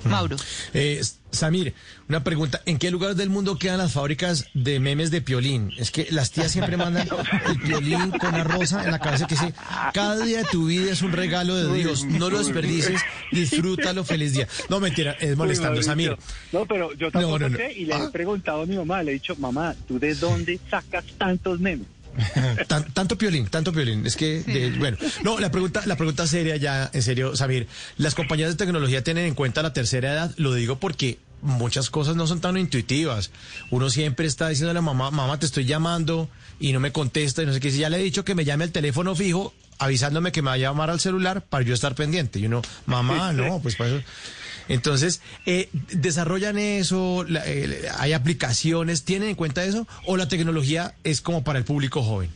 Mauro. 0.05 0.37
Eh, 0.75 1.01
Samir, 1.31 1.75
una 2.09 2.23
pregunta. 2.23 2.61
¿En 2.67 2.79
qué 2.79 2.91
lugar 2.91 3.15
del 3.15 3.31
mundo 3.31 3.59
quedan 3.59 3.79
las 3.79 3.93
fábricas 3.93 4.47
de 4.53 4.79
memes 4.81 5.11
de 5.11 5.23
piolín? 5.23 5.73
Es 5.79 5.91
que 5.91 6.07
las 6.11 6.31
tías 6.31 6.53
siempre 6.53 6.77
mandan 6.77 7.09
el 7.49 7.59
piolín 7.61 8.11
con 8.11 8.33
la 8.33 8.45
rosa 8.45 8.85
en 8.85 8.91
la 8.91 8.99
cabeza 8.99 9.27
que 9.27 9.35
dice, 9.35 9.55
cada 9.95 10.23
día 10.25 10.39
de 10.39 10.45
tu 10.45 10.67
vida 10.67 10.93
es 10.93 11.01
un 11.01 11.13
regalo 11.13 11.57
de 11.57 11.75
Dios. 11.75 12.05
No 12.05 12.29
lo 12.29 12.39
desperdices, 12.39 13.01
disfrútalo, 13.31 14.05
feliz 14.05 14.35
día. 14.35 14.47
No, 14.69 14.79
mentira, 14.79 15.13
es 15.13 15.37
molestando, 15.37 15.83
Samir. 15.83 16.17
No, 16.53 16.67
pero 16.67 16.93
yo 16.95 17.11
tampoco 17.11 17.49
sé 17.49 17.73
y 17.73 17.87
le 17.87 17.95
he 17.95 17.97
ah. 17.97 18.11
preguntado 18.13 18.63
a 18.63 18.67
mi 18.67 18.77
mamá, 18.77 19.03
le 19.03 19.13
he 19.13 19.15
dicho, 19.15 19.35
mamá, 19.37 19.75
¿tú 19.89 19.99
de 19.99 20.15
dónde 20.15 20.61
sacas 20.71 21.05
tantos 21.17 21.61
memes? 21.61 21.87
tanto 22.95 23.17
piolín, 23.17 23.47
tanto 23.47 23.73
piolín. 23.73 24.07
Es 24.07 24.17
que, 24.17 24.73
bueno, 24.79 24.97
no, 25.23 25.39
la 25.39 25.51
pregunta, 25.51 25.83
la 25.87 25.97
pregunta 25.97 26.27
seria 26.27 26.57
ya, 26.57 26.91
en 26.93 27.03
serio, 27.03 27.37
Samir, 27.37 27.67
las 27.97 28.15
compañías 28.15 28.51
de 28.51 28.57
tecnología 28.57 29.03
tienen 29.03 29.27
en 29.27 29.35
cuenta 29.35 29.63
la 29.63 29.73
tercera 29.73 30.13
edad, 30.13 30.35
lo 30.37 30.55
digo 30.55 30.79
porque 30.79 31.19
muchas 31.43 31.91
cosas 31.91 32.17
no 32.17 32.27
son 32.27 32.41
tan 32.41 32.57
intuitivas. 32.57 33.31
Uno 33.71 33.91
siempre 33.91 34.27
está 34.27 34.49
diciendo 34.49 34.71
a 34.71 34.75
la 34.75 34.83
mamá, 34.83 35.11
mamá, 35.11 35.39
te 35.39 35.47
estoy 35.47 35.65
llamando 35.65 36.29
y 36.61 36.73
no 36.73 36.81
me 36.81 36.93
contesta 36.93 37.43
y 37.43 37.47
no 37.47 37.53
sé 37.53 37.61
qué. 37.61 37.71
Si 37.71 37.79
ya 37.79 37.91
le 37.91 37.99
he 37.99 38.03
dicho 38.03 38.25
que 38.25 38.35
me 38.35 38.45
llame 38.45 38.65
al 38.65 38.73
teléfono 38.73 39.15
fijo, 39.15 39.53
avisándome 39.79 40.33
que 40.33 40.43
me 40.43 40.47
va 40.47 40.55
a 40.55 40.59
llamar 40.59 40.91
al 40.91 41.01
celular 41.01 41.43
para 41.43 41.65
yo 41.65 41.75
estar 41.75 41.95
pendiente. 41.95 42.39
Y 42.39 42.47
uno, 42.47 42.63
mamá, 42.87 43.33
no, 43.33 43.61
pues 43.61 43.77
para 43.77 43.91
eso. 43.91 44.05
Entonces, 44.69 45.21
eh, 45.47 45.69
¿desarrollan 45.93 46.59
eso? 46.59 47.25
Eh, 47.47 47.89
¿Hay 47.99 48.13
aplicaciones? 48.13 49.05
¿Tienen 49.05 49.31
en 49.31 49.35
cuenta 49.35 49.65
eso? 49.65 49.87
¿O 50.07 50.17
la 50.17 50.29
tecnología 50.29 50.95
es 51.05 51.21
como 51.21 51.45
para 51.45 51.59
el 51.59 51.65
público 51.65 52.03
joven? 52.03 52.31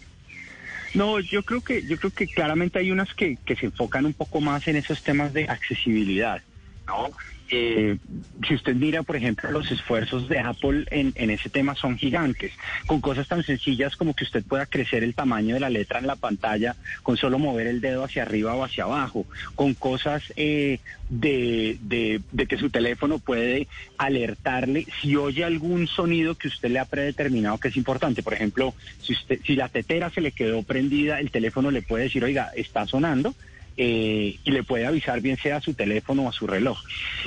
No, 0.95 1.21
yo 1.21 1.43
creo 1.43 1.61
que, 1.61 1.87
yo 1.87 1.99
creo 1.99 2.11
que 2.11 2.27
claramente 2.27 2.79
hay 2.79 2.91
unas 2.91 3.13
que, 3.15 3.37
que 3.45 3.55
se 3.57 3.67
enfocan 3.67 4.07
un 4.07 4.15
poco 4.15 4.41
más 4.41 4.67
en 4.67 4.77
esos 4.77 5.03
temas 5.03 5.33
de 5.33 5.45
accesibilidad, 5.45 6.41
¿no? 6.87 7.11
Eh, 7.51 7.99
si 8.47 8.55
usted 8.55 8.75
mira, 8.75 9.03
por 9.03 9.17
ejemplo, 9.17 9.51
los 9.51 9.71
esfuerzos 9.71 10.29
de 10.29 10.41
Apple 10.41 10.85
en, 10.91 11.13
en, 11.15 11.31
ese 11.31 11.49
tema 11.49 11.75
son 11.75 11.97
gigantes, 11.97 12.53
con 12.87 13.01
cosas 13.01 13.29
tan 13.29 13.43
sencillas 13.43 13.97
como 13.97 14.15
que 14.15 14.25
usted 14.25 14.45
pueda 14.45 14.67
crecer 14.67 15.05
el 15.05 15.15
tamaño 15.15 15.55
de 15.55 15.61
la 15.61 15.71
letra 15.71 16.01
en 16.01 16.07
la 16.07 16.17
pantalla 16.17 16.75
con 17.03 17.17
solo 17.17 17.39
mover 17.39 17.69
el 17.69 17.81
dedo 17.81 18.05
hacia 18.05 18.23
arriba 18.23 18.55
o 18.55 18.65
hacia 18.65 18.85
abajo, 18.85 19.27
con 19.55 19.75
cosas 19.75 20.23
eh, 20.37 20.81
de, 21.09 21.79
de, 21.83 22.21
de, 22.33 22.47
que 22.47 22.59
su 22.59 22.71
teléfono 22.71 23.19
puede 23.19 23.69
alertarle 23.97 24.87
si 25.01 25.15
oye 25.17 25.45
algún 25.45 25.87
sonido 25.87 26.35
que 26.35 26.49
usted 26.49 26.71
le 26.71 26.81
ha 26.81 26.85
predeterminado 26.85 27.59
que 27.59 27.69
es 27.69 27.77
importante. 27.77 28.23
Por 28.23 28.35
ejemplo, 28.35 28.75
si, 29.01 29.13
usted, 29.13 29.41
si 29.45 29.55
la 29.55 29.69
tetera 29.69 30.11
se 30.11 30.21
le 30.21 30.33
quedó 30.33 30.63
prendida, 30.63 31.21
el 31.21 31.31
teléfono 31.31 31.71
le 31.71 31.83
puede 31.83 32.05
decir, 32.05 32.25
oiga, 32.25 32.51
está 32.57 32.87
sonando 32.87 33.35
eh, 33.79 34.39
y 34.43 34.51
le 34.51 34.63
puede 34.63 34.87
avisar 34.87 35.21
bien 35.21 35.37
sea 35.37 35.57
a 35.57 35.61
su 35.61 35.75
teléfono 35.75 36.23
o 36.23 36.29
a 36.29 36.33
su 36.33 36.47
reloj. 36.47 36.83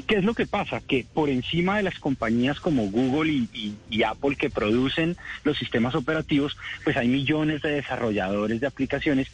¿Qué 0.07 0.15
es 0.15 0.23
lo 0.23 0.33
que 0.33 0.47
pasa? 0.47 0.81
Que 0.81 1.05
por 1.13 1.29
encima 1.29 1.77
de 1.77 1.83
las 1.83 1.99
compañías 1.99 2.59
como 2.59 2.89
Google 2.89 3.31
y, 3.31 4.03
Apple 4.03 4.35
que 4.35 4.49
producen 4.49 5.17
los 5.43 5.57
sistemas 5.57 5.93
operativos, 5.93 6.57
pues 6.83 6.97
hay 6.97 7.07
millones 7.07 7.61
de 7.61 7.71
desarrolladores 7.71 8.59
de 8.61 8.67
aplicaciones 8.67 9.27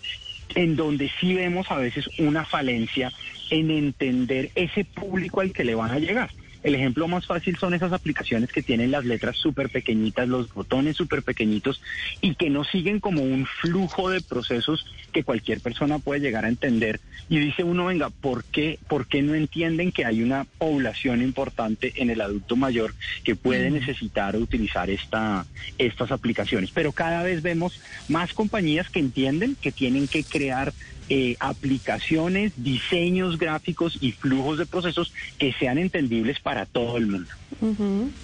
en 0.55 0.75
donde 0.75 1.09
sí 1.19 1.33
vemos 1.33 1.71
a 1.71 1.77
veces 1.77 2.09
una 2.19 2.45
falencia 2.45 3.11
en 3.49 3.71
entender 3.71 4.51
ese 4.55 4.83
público 4.83 5.41
al 5.41 5.53
que 5.53 5.63
le 5.63 5.75
van 5.75 5.91
a 5.91 5.99
llegar. 5.99 6.31
El 6.65 6.73
ejemplo 6.73 7.07
más 7.07 7.27
fácil 7.27 7.57
son 7.57 7.75
esas 7.75 7.93
aplicaciones 7.93 8.51
que 8.51 8.63
tienen 8.63 8.89
las 8.89 9.05
letras 9.05 9.37
súper 9.37 9.69
pequeñitas, 9.69 10.27
los 10.27 10.51
botones 10.51 10.97
súper 10.97 11.21
pequeñitos 11.21 11.79
y 12.21 12.33
que 12.33 12.49
no 12.49 12.63
siguen 12.63 12.99
como 12.99 13.21
un 13.21 13.45
flujo 13.45 14.09
de 14.09 14.19
procesos 14.19 14.83
que 15.13 15.23
cualquier 15.23 15.61
persona 15.61 15.99
puede 15.99 16.21
llegar 16.21 16.43
a 16.43 16.47
entender. 16.47 17.01
Y 17.29 17.37
dice 17.37 17.63
uno, 17.63 17.85
venga, 17.85 18.09
¿por 18.09 18.43
qué, 18.45 18.79
por 18.87 19.05
qué 19.05 19.21
no 19.21 19.35
entienden 19.35 19.91
que 19.91 20.05
hay 20.05 20.23
una 20.23 20.47
población 20.57 21.21
importante 21.21 21.93
en 21.97 22.09
el 22.09 22.19
adulto 22.19 22.55
mayor 22.55 22.95
que 23.23 23.35
puede 23.35 23.69
necesitar 23.69 24.35
utilizar 24.35 24.89
esta, 24.89 25.45
estas 25.77 26.11
aplicaciones? 26.11 26.71
Pero 26.71 26.93
cada 26.93 27.21
vez 27.21 27.43
vemos 27.43 27.79
más 28.09 28.33
compañías 28.33 28.89
que 28.89 28.97
entienden 28.97 29.55
que 29.55 29.71
tienen 29.71 30.07
que 30.07 30.23
crear 30.23 30.73
eh, 31.09 31.35
aplicaciones, 31.39 32.53
diseños 32.57 33.37
gráficos 33.37 33.97
y 34.01 34.11
flujos 34.11 34.57
de 34.57 34.65
procesos 34.65 35.13
que 35.37 35.53
sean 35.53 35.77
entendibles 35.77 36.39
para 36.39 36.65
todo 36.65 36.97
el 36.97 37.07
mundo. 37.07 37.29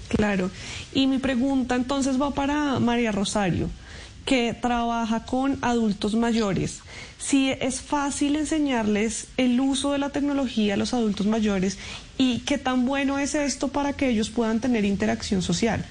Claro. 0.09 0.49
Y 0.93 1.07
mi 1.07 1.19
pregunta 1.19 1.75
entonces 1.75 2.21
va 2.21 2.31
para 2.31 2.79
María 2.79 3.11
Rosario, 3.11 3.69
que 4.25 4.53
trabaja 4.53 5.25
con 5.25 5.57
adultos 5.61 6.15
mayores. 6.15 6.81
Si 7.17 7.49
es 7.51 7.81
fácil 7.81 8.35
enseñarles 8.35 9.27
el 9.37 9.59
uso 9.59 9.91
de 9.91 9.99
la 9.99 10.09
tecnología 10.09 10.73
a 10.73 10.77
los 10.77 10.93
adultos 10.93 11.27
mayores 11.27 11.77
y 12.17 12.39
qué 12.39 12.57
tan 12.57 12.85
bueno 12.85 13.19
es 13.19 13.35
esto 13.35 13.67
para 13.67 13.93
que 13.93 14.09
ellos 14.09 14.29
puedan 14.29 14.59
tener 14.59 14.85
interacción 14.85 15.41
social. 15.41 15.85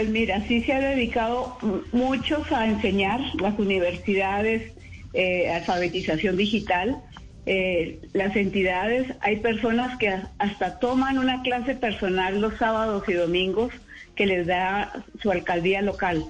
Pues 0.00 0.12
mira, 0.12 0.42
sí 0.48 0.62
se 0.62 0.72
ha 0.72 0.80
dedicado 0.80 1.58
muchos 1.92 2.50
a 2.52 2.66
enseñar 2.66 3.20
las 3.38 3.58
universidades, 3.58 4.72
eh, 5.12 5.50
alfabetización 5.50 6.38
digital, 6.38 7.02
eh, 7.44 8.00
las 8.14 8.34
entidades, 8.34 9.12
hay 9.20 9.40
personas 9.40 9.98
que 9.98 10.16
hasta 10.38 10.78
toman 10.78 11.18
una 11.18 11.42
clase 11.42 11.74
personal 11.74 12.40
los 12.40 12.56
sábados 12.56 13.06
y 13.08 13.12
domingos 13.12 13.74
que 14.14 14.24
les 14.24 14.46
da 14.46 15.04
su 15.20 15.30
alcaldía 15.30 15.82
local. 15.82 16.24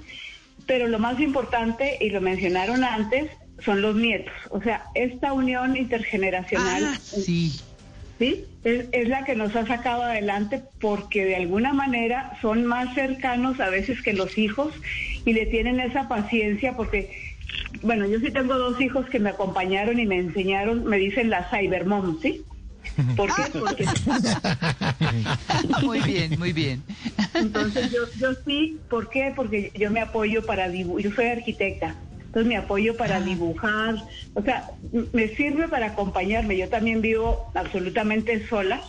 Pero 0.67 0.89
lo 0.89 0.99
más 0.99 1.21
importante, 1.21 1.97
y 2.00 2.11
lo 2.11 2.21
mencionaron 2.21 2.83
antes, 2.83 3.31
son 3.65 3.83
los 3.83 3.95
nietos. 3.95 4.35
O 4.50 4.61
sea, 4.61 4.87
esta 4.97 5.33
unión 5.33 5.77
intergeneracional 5.77 6.87
Ah, 6.87 6.99
sí. 7.00 7.61
¿Sí? 8.21 8.45
Es, 8.62 8.85
es 8.93 9.09
la 9.09 9.25
que 9.25 9.35
nos 9.35 9.57
ha 9.57 9.67
sacado 9.67 10.03
adelante 10.03 10.62
porque 10.81 11.25
de 11.25 11.37
alguna 11.37 11.73
manera 11.73 12.39
son 12.43 12.67
más 12.67 12.95
cercanos 12.95 13.59
a 13.59 13.71
veces 13.71 14.00
que 14.03 14.12
los 14.12 14.37
hijos 14.39 14.73
y 15.25 15.33
le 15.33 15.47
tienen 15.47 15.81
esa 15.81 16.07
paciencia 16.07 16.77
porque, 16.77 17.11
bueno, 17.83 18.07
yo 18.07 18.21
sí 18.21 18.31
tengo 18.31 18.57
dos 18.57 18.81
hijos 18.81 19.07
que 19.07 19.19
me 19.19 19.31
acompañaron 19.31 19.99
y 19.99 20.07
me 20.07 20.19
enseñaron, 20.19 20.85
me 20.85 20.99
dicen 20.99 21.31
la 21.31 21.49
cybermom, 21.50 22.21
¿sí? 22.21 22.45
¿Por 23.17 23.35
qué? 23.35 23.59
Porque 23.59 23.87
Muy 25.83 26.00
bien, 26.00 26.39
muy 26.39 26.53
bien. 26.53 26.83
entonces 27.35 27.91
yo, 27.91 28.00
yo 28.19 28.35
sí, 28.47 28.79
¿por 28.91 29.09
qué? 29.09 29.33
Porque 29.35 29.73
yo 29.75 29.91
me 29.91 30.00
apoyo 30.00 30.45
para 30.45 30.69
dibujar, 30.69 31.05
yo 31.05 31.15
soy 31.15 31.27
arquitecta, 31.27 31.97
entonces 32.31 32.49
me 32.49 32.57
apoyo 32.57 32.97
para 32.97 33.21
dibujar, 33.21 33.97
o 34.35 34.43
sea, 34.43 34.71
me 35.13 35.27
sirve 35.31 35.67
para 35.67 35.87
acompañarme, 35.87 36.57
yo 36.57 36.69
también 36.69 37.01
vivo 37.01 37.51
absolutamente 37.55 38.47
sola, 38.47 38.81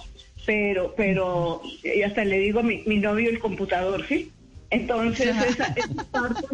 pero, 0.45 0.93
pero, 0.95 1.59
y 1.83 2.03
hasta 2.03 2.23
le 2.23 2.37
digo 2.37 2.61
mi, 2.61 2.83
mi 2.85 2.97
novio 2.97 3.31
el 3.31 3.39
computador, 3.39 4.05
¿sí? 4.07 4.31
Entonces 4.69 5.35
esa, 5.35 5.73
esa 5.75 6.03
parte, 6.11 6.45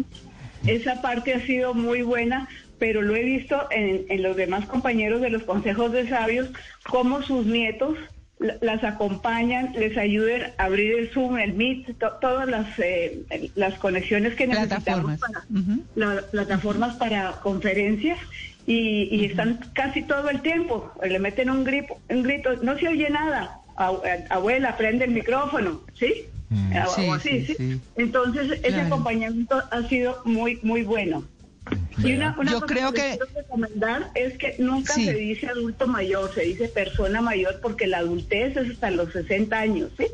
esa 0.66 1.02
parte 1.02 1.34
ha 1.34 1.44
sido 1.44 1.74
muy 1.74 2.00
buena, 2.00 2.48
pero 2.78 3.02
lo 3.02 3.14
he 3.14 3.22
visto 3.22 3.68
en, 3.70 4.06
en 4.08 4.22
los 4.22 4.34
demás 4.34 4.64
compañeros 4.64 5.20
de 5.20 5.28
los 5.28 5.42
consejos 5.42 5.92
de 5.92 6.08
sabios, 6.08 6.48
cómo 6.88 7.20
sus 7.20 7.44
nietos 7.44 7.98
las 8.38 8.84
acompañan, 8.84 9.72
les 9.76 9.96
ayuden 9.96 10.52
a 10.58 10.64
abrir 10.64 10.92
el 10.98 11.08
Zoom, 11.10 11.38
el 11.38 11.54
Meet, 11.54 11.98
to- 11.98 12.12
todas 12.20 12.48
las, 12.48 12.66
eh, 12.78 13.22
las 13.56 13.74
conexiones 13.78 14.34
que 14.36 14.46
necesitamos 14.46 15.18
Plataformas. 15.18 15.20
para 15.20 16.14
las 16.14 16.24
plataformas 16.24 16.96
para 16.96 17.32
conferencias 17.42 18.18
y, 18.66 19.08
y 19.10 19.24
están 19.24 19.58
casi 19.72 20.02
todo 20.02 20.30
el 20.30 20.40
tiempo. 20.40 20.92
Le 21.02 21.18
meten 21.18 21.50
un 21.50 21.64
grito, 21.64 21.96
un 22.08 22.22
grito, 22.22 22.50
no 22.62 22.78
se 22.78 22.88
oye 22.88 23.10
nada. 23.10 23.58
Ab- 23.76 24.02
Abuela, 24.30 24.76
prende 24.76 25.04
el 25.06 25.12
micrófono, 25.12 25.80
¿sí? 25.98 26.26
O 26.86 26.94
Sí, 26.94 27.10
sí, 27.22 27.44
¿sí? 27.46 27.54
sí. 27.58 27.80
Entonces, 27.96 28.52
ese 28.52 28.68
Claro. 28.68 28.86
acompañamiento 28.86 29.60
ha 29.70 29.82
sido 29.88 30.22
muy, 30.24 30.58
muy 30.62 30.82
bueno. 30.82 31.24
Y 32.02 32.12
una, 32.14 32.36
una 32.38 32.52
Yo 32.52 32.60
cosa 32.60 32.74
creo 32.74 32.90
les 32.92 33.02
que- 33.02 33.08
quiero 33.18 33.26
recomendar 33.34 34.10
es 34.14 34.38
que 34.38 34.54
nunca 34.58 34.94
Sí. 34.94 35.04
se 35.04 35.14
dice 35.14 35.46
adulto 35.48 35.86
mayor, 35.86 36.32
se 36.34 36.42
dice 36.42 36.68
persona 36.68 37.20
mayor 37.20 37.58
porque 37.60 37.86
la 37.86 37.98
adultez 37.98 38.56
es 38.56 38.70
hasta 38.70 38.90
los 38.90 39.12
60 39.12 39.58
años, 39.58 39.90
¿sí? 39.98 40.06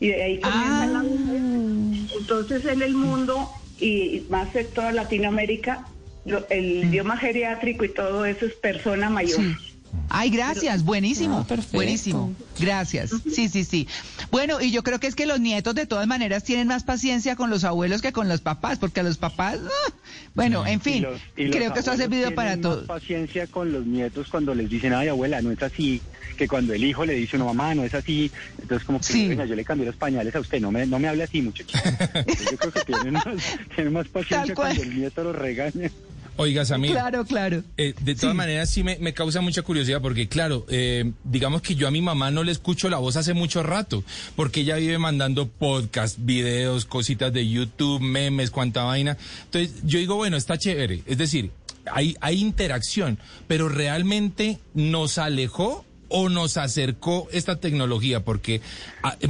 Y 0.00 0.08
de 0.08 0.22
ahí 0.22 0.40
comienza 0.40 0.82
Ah. 0.84 0.86
la 0.86 0.98
adultez. 1.00 2.12
Entonces 2.20 2.64
en 2.66 2.82
el 2.82 2.94
mundo 2.94 3.48
y 3.80 4.24
más 4.28 4.52
de 4.52 4.64
toda 4.64 4.92
Latinoamérica, 4.92 5.86
lo- 6.24 6.46
el 6.50 6.84
idioma 6.84 7.16
geriátrico 7.16 7.84
y 7.84 7.88
todo 7.88 8.24
eso 8.26 8.46
es 8.46 8.52
persona 8.54 9.08
mayor. 9.10 9.40
Sí. 9.40 9.71
Ay, 10.14 10.28
gracias, 10.28 10.84
buenísimo, 10.84 11.38
Ah, 11.38 11.46
perfecto. 11.46 11.76
buenísimo, 11.78 12.34
gracias. 12.60 13.12
Sí, 13.32 13.48
sí, 13.48 13.64
sí. 13.64 13.88
Bueno, 14.30 14.60
y 14.60 14.70
yo 14.70 14.82
creo 14.82 15.00
que 15.00 15.06
es 15.06 15.14
que 15.14 15.24
los 15.24 15.40
nietos 15.40 15.74
de 15.74 15.86
todas 15.86 16.06
maneras 16.06 16.44
tienen 16.44 16.68
más 16.68 16.84
paciencia 16.84 17.34
con 17.34 17.48
los 17.48 17.64
abuelos 17.64 18.02
que 18.02 18.12
con 18.12 18.28
los 18.28 18.42
papás, 18.42 18.78
porque 18.78 19.00
a 19.00 19.04
los 19.04 19.16
papás, 19.16 19.58
ah, 19.64 19.92
bueno, 20.34 20.66
en 20.66 20.78
Y 20.78 20.82
fin, 20.82 21.02
los- 21.04 21.18
y 21.34 21.44
los 21.44 21.56
creo 21.56 21.72
que 21.72 21.80
eso 21.80 21.92
ha 21.92 21.96
servido 21.96 22.24
tienen 22.28 22.34
para 22.34 22.50
más 22.52 22.60
todos. 22.60 22.86
paciencia 22.86 23.46
con 23.46 23.72
los 23.72 23.86
nietos 23.86 24.28
cuando 24.28 24.54
les 24.54 24.68
dicen, 24.68 24.92
ay 24.92 25.08
abuela, 25.08 25.40
no 25.40 25.50
es 25.50 25.62
así, 25.62 26.02
que 26.36 26.46
cuando 26.46 26.74
el 26.74 26.84
hijo 26.84 27.06
le 27.06 27.14
dice 27.14 27.36
a 27.36 27.40
una 27.40 27.46
mamá, 27.46 27.74
no 27.74 27.82
es 27.84 27.94
así, 27.94 28.30
entonces 28.60 28.84
como 28.86 28.98
que, 28.98 29.04
Sí. 29.06 29.28
venga, 29.28 29.46
yo 29.46 29.54
le 29.56 29.64
cambié 29.64 29.86
los 29.86 29.96
pañales 29.96 30.34
a 30.36 30.40
usted, 30.40 30.60
no 30.60 30.70
me, 30.70 30.84
no 30.86 30.98
me 30.98 31.08
hable 31.08 31.22
así, 31.24 31.40
muchacho. 31.40 31.78
Entonces, 32.14 32.50
yo 32.50 32.56
creo 32.58 32.72
que 32.72 32.80
tienen 32.84 33.14
más, 33.14 33.24
tienen 33.74 33.92
más 33.94 34.08
paciencia 34.08 34.54
cuando 34.54 34.82
el 34.82 34.94
nieto 34.94 35.24
los 35.24 35.34
regaña. 35.36 35.90
Oiga, 36.36 36.64
Samir. 36.64 36.92
Claro, 36.92 37.24
claro. 37.24 37.62
Eh, 37.76 37.94
de 38.00 38.14
todas 38.14 38.32
Sí. 38.32 38.36
maneras, 38.36 38.70
sí 38.70 38.82
me, 38.82 38.96
me 38.98 39.12
causa 39.12 39.40
mucha 39.40 39.62
curiosidad 39.62 40.00
porque, 40.00 40.28
claro, 40.28 40.64
eh, 40.70 41.12
digamos 41.24 41.60
que 41.62 41.74
yo 41.74 41.86
a 41.86 41.90
mi 41.90 42.00
mamá 42.00 42.30
no 42.30 42.42
le 42.42 42.52
escucho 42.52 42.88
la 42.88 42.96
voz 42.98 43.16
hace 43.16 43.34
mucho 43.34 43.62
rato, 43.62 44.02
porque 44.34 44.60
ella 44.60 44.76
vive 44.76 44.98
mandando 44.98 45.46
podcast, 45.48 46.16
videos, 46.20 46.84
cositas 46.86 47.32
de 47.32 47.48
YouTube, 47.48 48.00
memes, 48.00 48.50
cuanta 48.50 48.84
vaina. 48.84 49.16
Entonces, 49.44 49.82
yo 49.84 49.98
digo, 49.98 50.16
bueno, 50.16 50.36
está 50.36 50.56
chévere. 50.56 51.02
Es 51.06 51.18
decir, 51.18 51.50
hay, 51.92 52.16
hay 52.20 52.40
interacción, 52.40 53.18
pero 53.46 53.68
realmente 53.68 54.58
nos 54.74 55.18
alejó 55.18 55.84
o 56.12 56.28
nos 56.28 56.56
acercó 56.56 57.28
esta 57.32 57.56
tecnología, 57.58 58.20
porque 58.24 58.60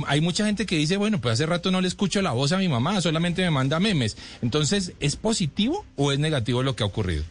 hay 0.06 0.20
mucha 0.20 0.44
gente 0.44 0.66
que 0.66 0.76
dice, 0.76 0.96
bueno, 0.96 1.20
pues 1.20 1.34
hace 1.34 1.46
rato 1.46 1.70
no 1.70 1.80
le 1.80 1.88
escucho 1.88 2.20
la 2.22 2.32
voz 2.32 2.52
a 2.52 2.58
mi 2.58 2.68
mamá, 2.68 3.00
solamente 3.00 3.42
me 3.42 3.50
manda 3.50 3.80
memes. 3.80 4.16
Entonces, 4.42 4.92
¿es 5.00 5.16
positivo 5.16 5.86
o 5.96 6.12
es 6.12 6.18
negativo 6.18 6.62
lo 6.62 6.76
que 6.76 6.82
ha 6.82 6.86
ocurrido? 6.86 7.24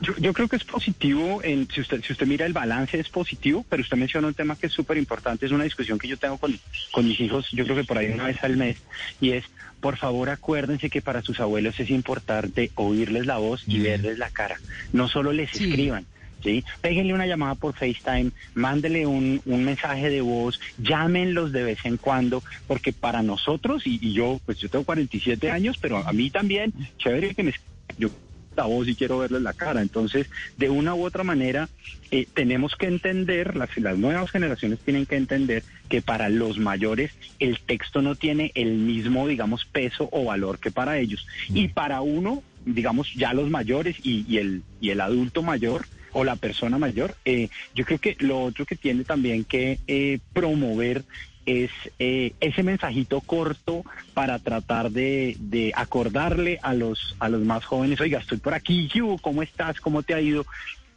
Yo, 0.00 0.14
yo 0.18 0.32
creo 0.32 0.46
que 0.46 0.54
es 0.54 0.62
positivo, 0.64 1.40
en, 1.42 1.66
si, 1.74 1.80
usted, 1.80 2.04
si 2.04 2.12
usted 2.12 2.26
mira 2.26 2.46
el 2.46 2.52
balance 2.52 3.00
es 3.00 3.08
positivo, 3.08 3.66
pero 3.68 3.82
usted 3.82 3.96
menciona 3.96 4.28
un 4.28 4.34
tema 4.34 4.54
que 4.54 4.68
es 4.68 4.72
súper 4.72 4.96
importante, 4.96 5.44
es 5.46 5.50
una 5.50 5.64
discusión 5.64 5.98
que 5.98 6.06
yo 6.06 6.16
tengo 6.16 6.38
con, 6.38 6.56
con 6.92 7.08
mis 7.08 7.18
hijos, 7.18 7.46
yo 7.50 7.64
creo 7.64 7.74
que 7.74 7.82
por 7.84 7.98
ahí 7.98 8.06
una 8.12 8.26
vez 8.26 8.36
al 8.44 8.56
mes, 8.56 8.76
y 9.20 9.30
es, 9.30 9.44
por 9.80 9.96
favor 9.96 10.30
acuérdense 10.30 10.88
que 10.88 11.02
para 11.02 11.22
sus 11.22 11.40
abuelos 11.40 11.80
es 11.80 11.90
importante 11.90 12.70
oírles 12.76 13.26
la 13.26 13.38
voz 13.38 13.64
y 13.66 13.80
verles 13.80 14.18
la 14.18 14.30
cara, 14.30 14.60
no 14.92 15.08
solo 15.08 15.32
les 15.32 15.50
Sí. 15.50 15.64
escriban. 15.64 16.06
¿Sí? 16.42 16.64
Péguenle 16.80 17.14
una 17.14 17.26
llamada 17.26 17.56
por 17.56 17.74
FaceTime, 17.74 18.30
mándele 18.54 19.06
un, 19.06 19.40
un 19.44 19.64
mensaje 19.64 20.08
de 20.08 20.20
voz, 20.20 20.60
llámenlos 20.78 21.50
de 21.50 21.64
vez 21.64 21.78
en 21.84 21.96
cuando, 21.96 22.44
porque 22.68 22.92
para 22.92 23.22
nosotros, 23.22 23.86
y, 23.86 23.98
y 24.00 24.12
yo, 24.12 24.40
pues 24.46 24.58
yo 24.58 24.68
tengo 24.68 24.84
47 24.84 25.50
años, 25.50 25.78
pero 25.80 25.98
a 25.98 26.12
mí 26.12 26.30
también, 26.30 26.72
chévere 26.98 27.34
que 27.34 27.42
me... 27.42 27.54
Yo, 27.98 28.10
la 28.58 28.64
voz 28.66 28.88
y 28.88 28.96
quiero 28.96 29.18
verles 29.18 29.40
la 29.40 29.54
cara. 29.54 29.80
Entonces, 29.80 30.28
de 30.58 30.68
una 30.68 30.94
u 30.94 31.06
otra 31.06 31.22
manera, 31.22 31.68
eh, 32.10 32.26
tenemos 32.34 32.74
que 32.74 32.86
entender, 32.86 33.56
las, 33.56 33.74
las 33.78 33.96
nuevas 33.96 34.30
generaciones 34.30 34.80
tienen 34.80 35.06
que 35.06 35.16
entender 35.16 35.62
que 35.88 36.02
para 36.02 36.28
los 36.28 36.58
mayores 36.58 37.12
el 37.38 37.60
texto 37.60 38.02
no 38.02 38.16
tiene 38.16 38.50
el 38.54 38.74
mismo, 38.74 39.26
digamos, 39.28 39.64
peso 39.64 40.08
o 40.12 40.24
valor 40.24 40.58
que 40.58 40.72
para 40.72 40.98
ellos. 40.98 41.26
Y 41.48 41.68
para 41.68 42.00
uno, 42.00 42.42
digamos, 42.66 43.14
ya 43.14 43.32
los 43.32 43.48
mayores 43.48 43.96
y, 44.02 44.26
y 44.28 44.38
el, 44.38 44.62
y 44.80 44.90
el 44.90 45.00
adulto 45.00 45.42
mayor, 45.42 45.86
o 46.18 46.24
la 46.24 46.34
persona 46.34 46.78
mayor. 46.78 47.14
Eh, 47.24 47.48
yo 47.76 47.84
creo 47.84 48.00
que 48.00 48.16
lo 48.18 48.40
otro 48.42 48.66
que 48.66 48.74
tiene 48.74 49.04
también 49.04 49.44
que 49.44 49.78
eh, 49.86 50.18
promover 50.32 51.04
es 51.46 51.70
eh, 52.00 52.32
ese 52.40 52.64
mensajito 52.64 53.20
corto 53.20 53.84
para 54.14 54.40
tratar 54.40 54.90
de, 54.90 55.72
acordarle 55.76 56.58
a 56.62 56.74
los 56.74 57.16
a 57.20 57.28
los 57.28 57.42
más 57.42 57.64
jóvenes, 57.64 58.00
oiga, 58.00 58.18
estoy 58.18 58.38
por 58.38 58.52
aquí. 58.52 58.90
¿cómo 59.22 59.42
estás? 59.44 59.80
¿Cómo 59.80 60.02
te 60.02 60.14
ha 60.14 60.20
ido? 60.20 60.44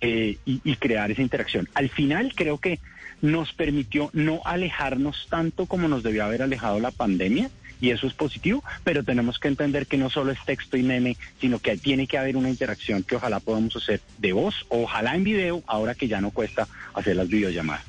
Eh, 0.02 0.38
y, 0.44 0.60
y 0.64 0.76
crear 0.78 1.12
esa 1.12 1.22
interacción. 1.22 1.70
Al 1.76 1.90
final 1.90 2.34
creo 2.36 2.58
que 2.58 2.80
nos 3.22 3.54
permitió 3.54 4.10
no 4.14 4.42
alejarnos 4.44 5.28
tanto 5.30 5.68
como 5.68 5.88
nos 5.88 6.02
debió 6.02 6.26
haber 6.26 6.42
alejado 6.42 6.80
la 6.80 6.90
pandemia, 6.90 7.52
y 7.82 7.90
eso 7.90 8.08
es 8.08 8.14
positivo, 8.14 8.64
pero 8.84 9.04
tenemos 9.04 9.40
que 9.40 9.50
entender 9.50 9.88
que 9.88 9.98
no 9.98 10.10
solo 10.10 10.32
es 10.32 10.40
texto 10.46 10.78
y 10.78 10.84
meme, 10.84 11.18
sino 11.42 11.60
que 11.60 11.76
tiene 11.78 12.08
que 12.08 12.18
haber 12.18 12.38
una 12.38 12.50
interacción 12.50 13.04
que 13.04 13.16
ojalá 13.16 13.40
podamos 13.40 13.76
hacer 13.76 14.00
de 14.20 14.32
voz, 14.32 14.56
ojalá 14.70 15.16
en 15.16 15.24
video, 15.24 15.64
ahora 15.68 15.96
que 15.96 16.08
ya 16.08 16.22
no 16.22 16.32
cuesta 16.32 16.68
hacer 16.94 17.16
las 17.16 17.28
videollamadas. 17.28 17.84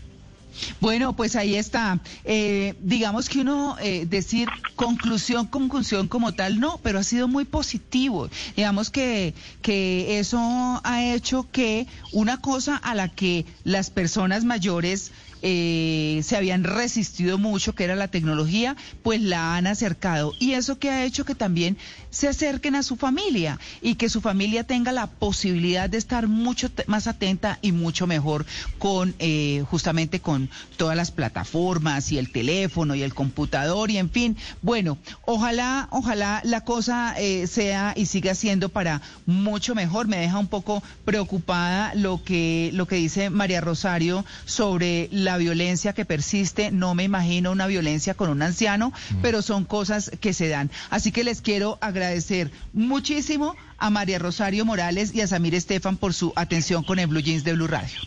Bueno, 0.81 1.15
pues 1.15 1.37
ahí 1.37 1.55
está. 1.57 2.01
Eh, 2.25 2.75
digamos 2.81 3.29
que 3.29 3.41
uno 3.41 3.77
eh, 3.81 4.07
decir 4.07 4.49
conclusión, 4.77 5.47
conclusión 5.47 6.09
como 6.09 6.33
tal, 6.33 6.61
no, 6.61 6.79
pero 6.83 6.99
ha 6.99 7.03
sido 7.03 7.29
muy 7.29 7.45
positivo. 7.45 8.29
Digamos 8.57 8.91
que, 8.91 9.35
que 9.63 10.19
eso 10.19 10.39
ha 10.85 11.05
hecho 11.05 11.47
que 11.51 11.87
una 12.13 12.41
cosa 12.41 12.77
a 12.77 12.95
la 12.95 13.09
que 13.09 13.47
las 13.65 13.91
personas 13.91 14.45
mayores 14.45 15.13
eh, 15.43 16.21
se 16.23 16.37
habían 16.37 16.65
resistido 16.65 17.39
mucho, 17.39 17.75
que 17.75 17.85
era 17.85 17.97
la 17.97 18.09
tecnología, 18.09 18.77
pues 19.03 19.21
la 19.21 19.57
han 19.57 19.67
acercado. 19.67 20.33
Y 20.39 20.53
eso 20.53 20.79
que 20.79 20.91
ha 20.91 21.05
hecho 21.05 21.25
que 21.25 21.35
también 21.35 21.77
se 22.11 22.29
acerquen 22.29 22.77
a 22.77 22.83
su 22.83 22.97
familia 22.97 23.59
y 23.81 23.95
que 23.97 24.09
su 24.09 24.21
familia 24.21 24.65
tenga 24.65 24.93
la 24.93 25.07
posibilidad 25.07 25.89
de 25.89 25.99
estar 25.99 26.29
mucho 26.29 26.71
más 26.87 27.07
atenta 27.07 27.59
y 27.63 27.73
mucho 27.73 28.07
mejor 28.07 28.45
con 28.79 29.15
eh, 29.19 29.65
justamente 29.69 30.21
con 30.21 30.51
todas 30.77 30.97
las 30.97 31.11
plataformas 31.11 32.13
y 32.13 32.19
el 32.19 32.31
teléfono 32.31 32.95
y 32.95 33.03
el 33.03 33.15
computador 33.15 33.91
y 33.91 33.99
en 33.99 34.11
fin. 34.11 34.37
Bueno, 34.61 34.99
ojalá, 35.25 35.89
ojalá 35.91 36.41
la 36.45 36.63
cosa 36.63 37.15
eh, 37.19 37.47
sea 37.47 37.95
y 37.97 38.07
siga 38.07 38.35
siendo 38.35 38.69
para 38.69 39.01
mucho 39.27 39.75
mejor. 39.75 40.07
Me 40.07 40.19
deja 40.19 40.39
un 40.39 40.49
poco 40.49 40.83
preocupada 41.05 41.95
lo 41.95 42.23
que, 42.23 42.71
lo 42.75 42.87
que 42.87 42.97
dice 42.97 43.31
María 43.31 43.61
Rosario 43.61 44.25
sobre 44.45 45.09
la 45.11 45.32
violencia 45.37 45.93
que 45.93 46.05
persiste. 46.05 46.71
No 46.71 46.95
me 46.95 47.05
imagino 47.05 47.53
una 47.53 47.67
violencia 47.67 48.15
con 48.15 48.31
un 48.31 48.43
anciano, 48.43 48.91
mm. 48.91 49.23
pero 49.23 49.43
son 49.43 49.65
cosas 49.65 50.11
que 50.21 50.33
se 50.33 50.49
dan. 50.49 50.71
Así 50.91 51.13
que 51.13 51.25
les 51.25 51.41
quiero 51.41 51.79
agradecer 51.81 52.51
muchísimo 52.73 53.57
a 53.79 53.91
María 53.91 54.19
Rosario 54.19 54.65
Morales 54.65 55.15
y 55.15 55.21
a 55.21 55.27
Samir 55.27 55.55
Estefan 55.55 55.97
por 55.97 56.15
su 56.15 56.33
atención 56.37 56.85
con 56.85 56.99
el 56.99 57.07
Blue 57.07 57.21
Jeans 57.21 57.45
de 57.45 57.55
Blue 57.55 57.67
Radio. 57.67 57.99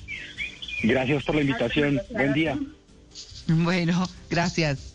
Gracias 0.83 1.23
por 1.23 1.35
la 1.35 1.41
invitación. 1.41 2.01
Buen 2.11 2.33
día. 2.33 2.57
Bueno, 3.47 4.07
gracias. 4.29 4.94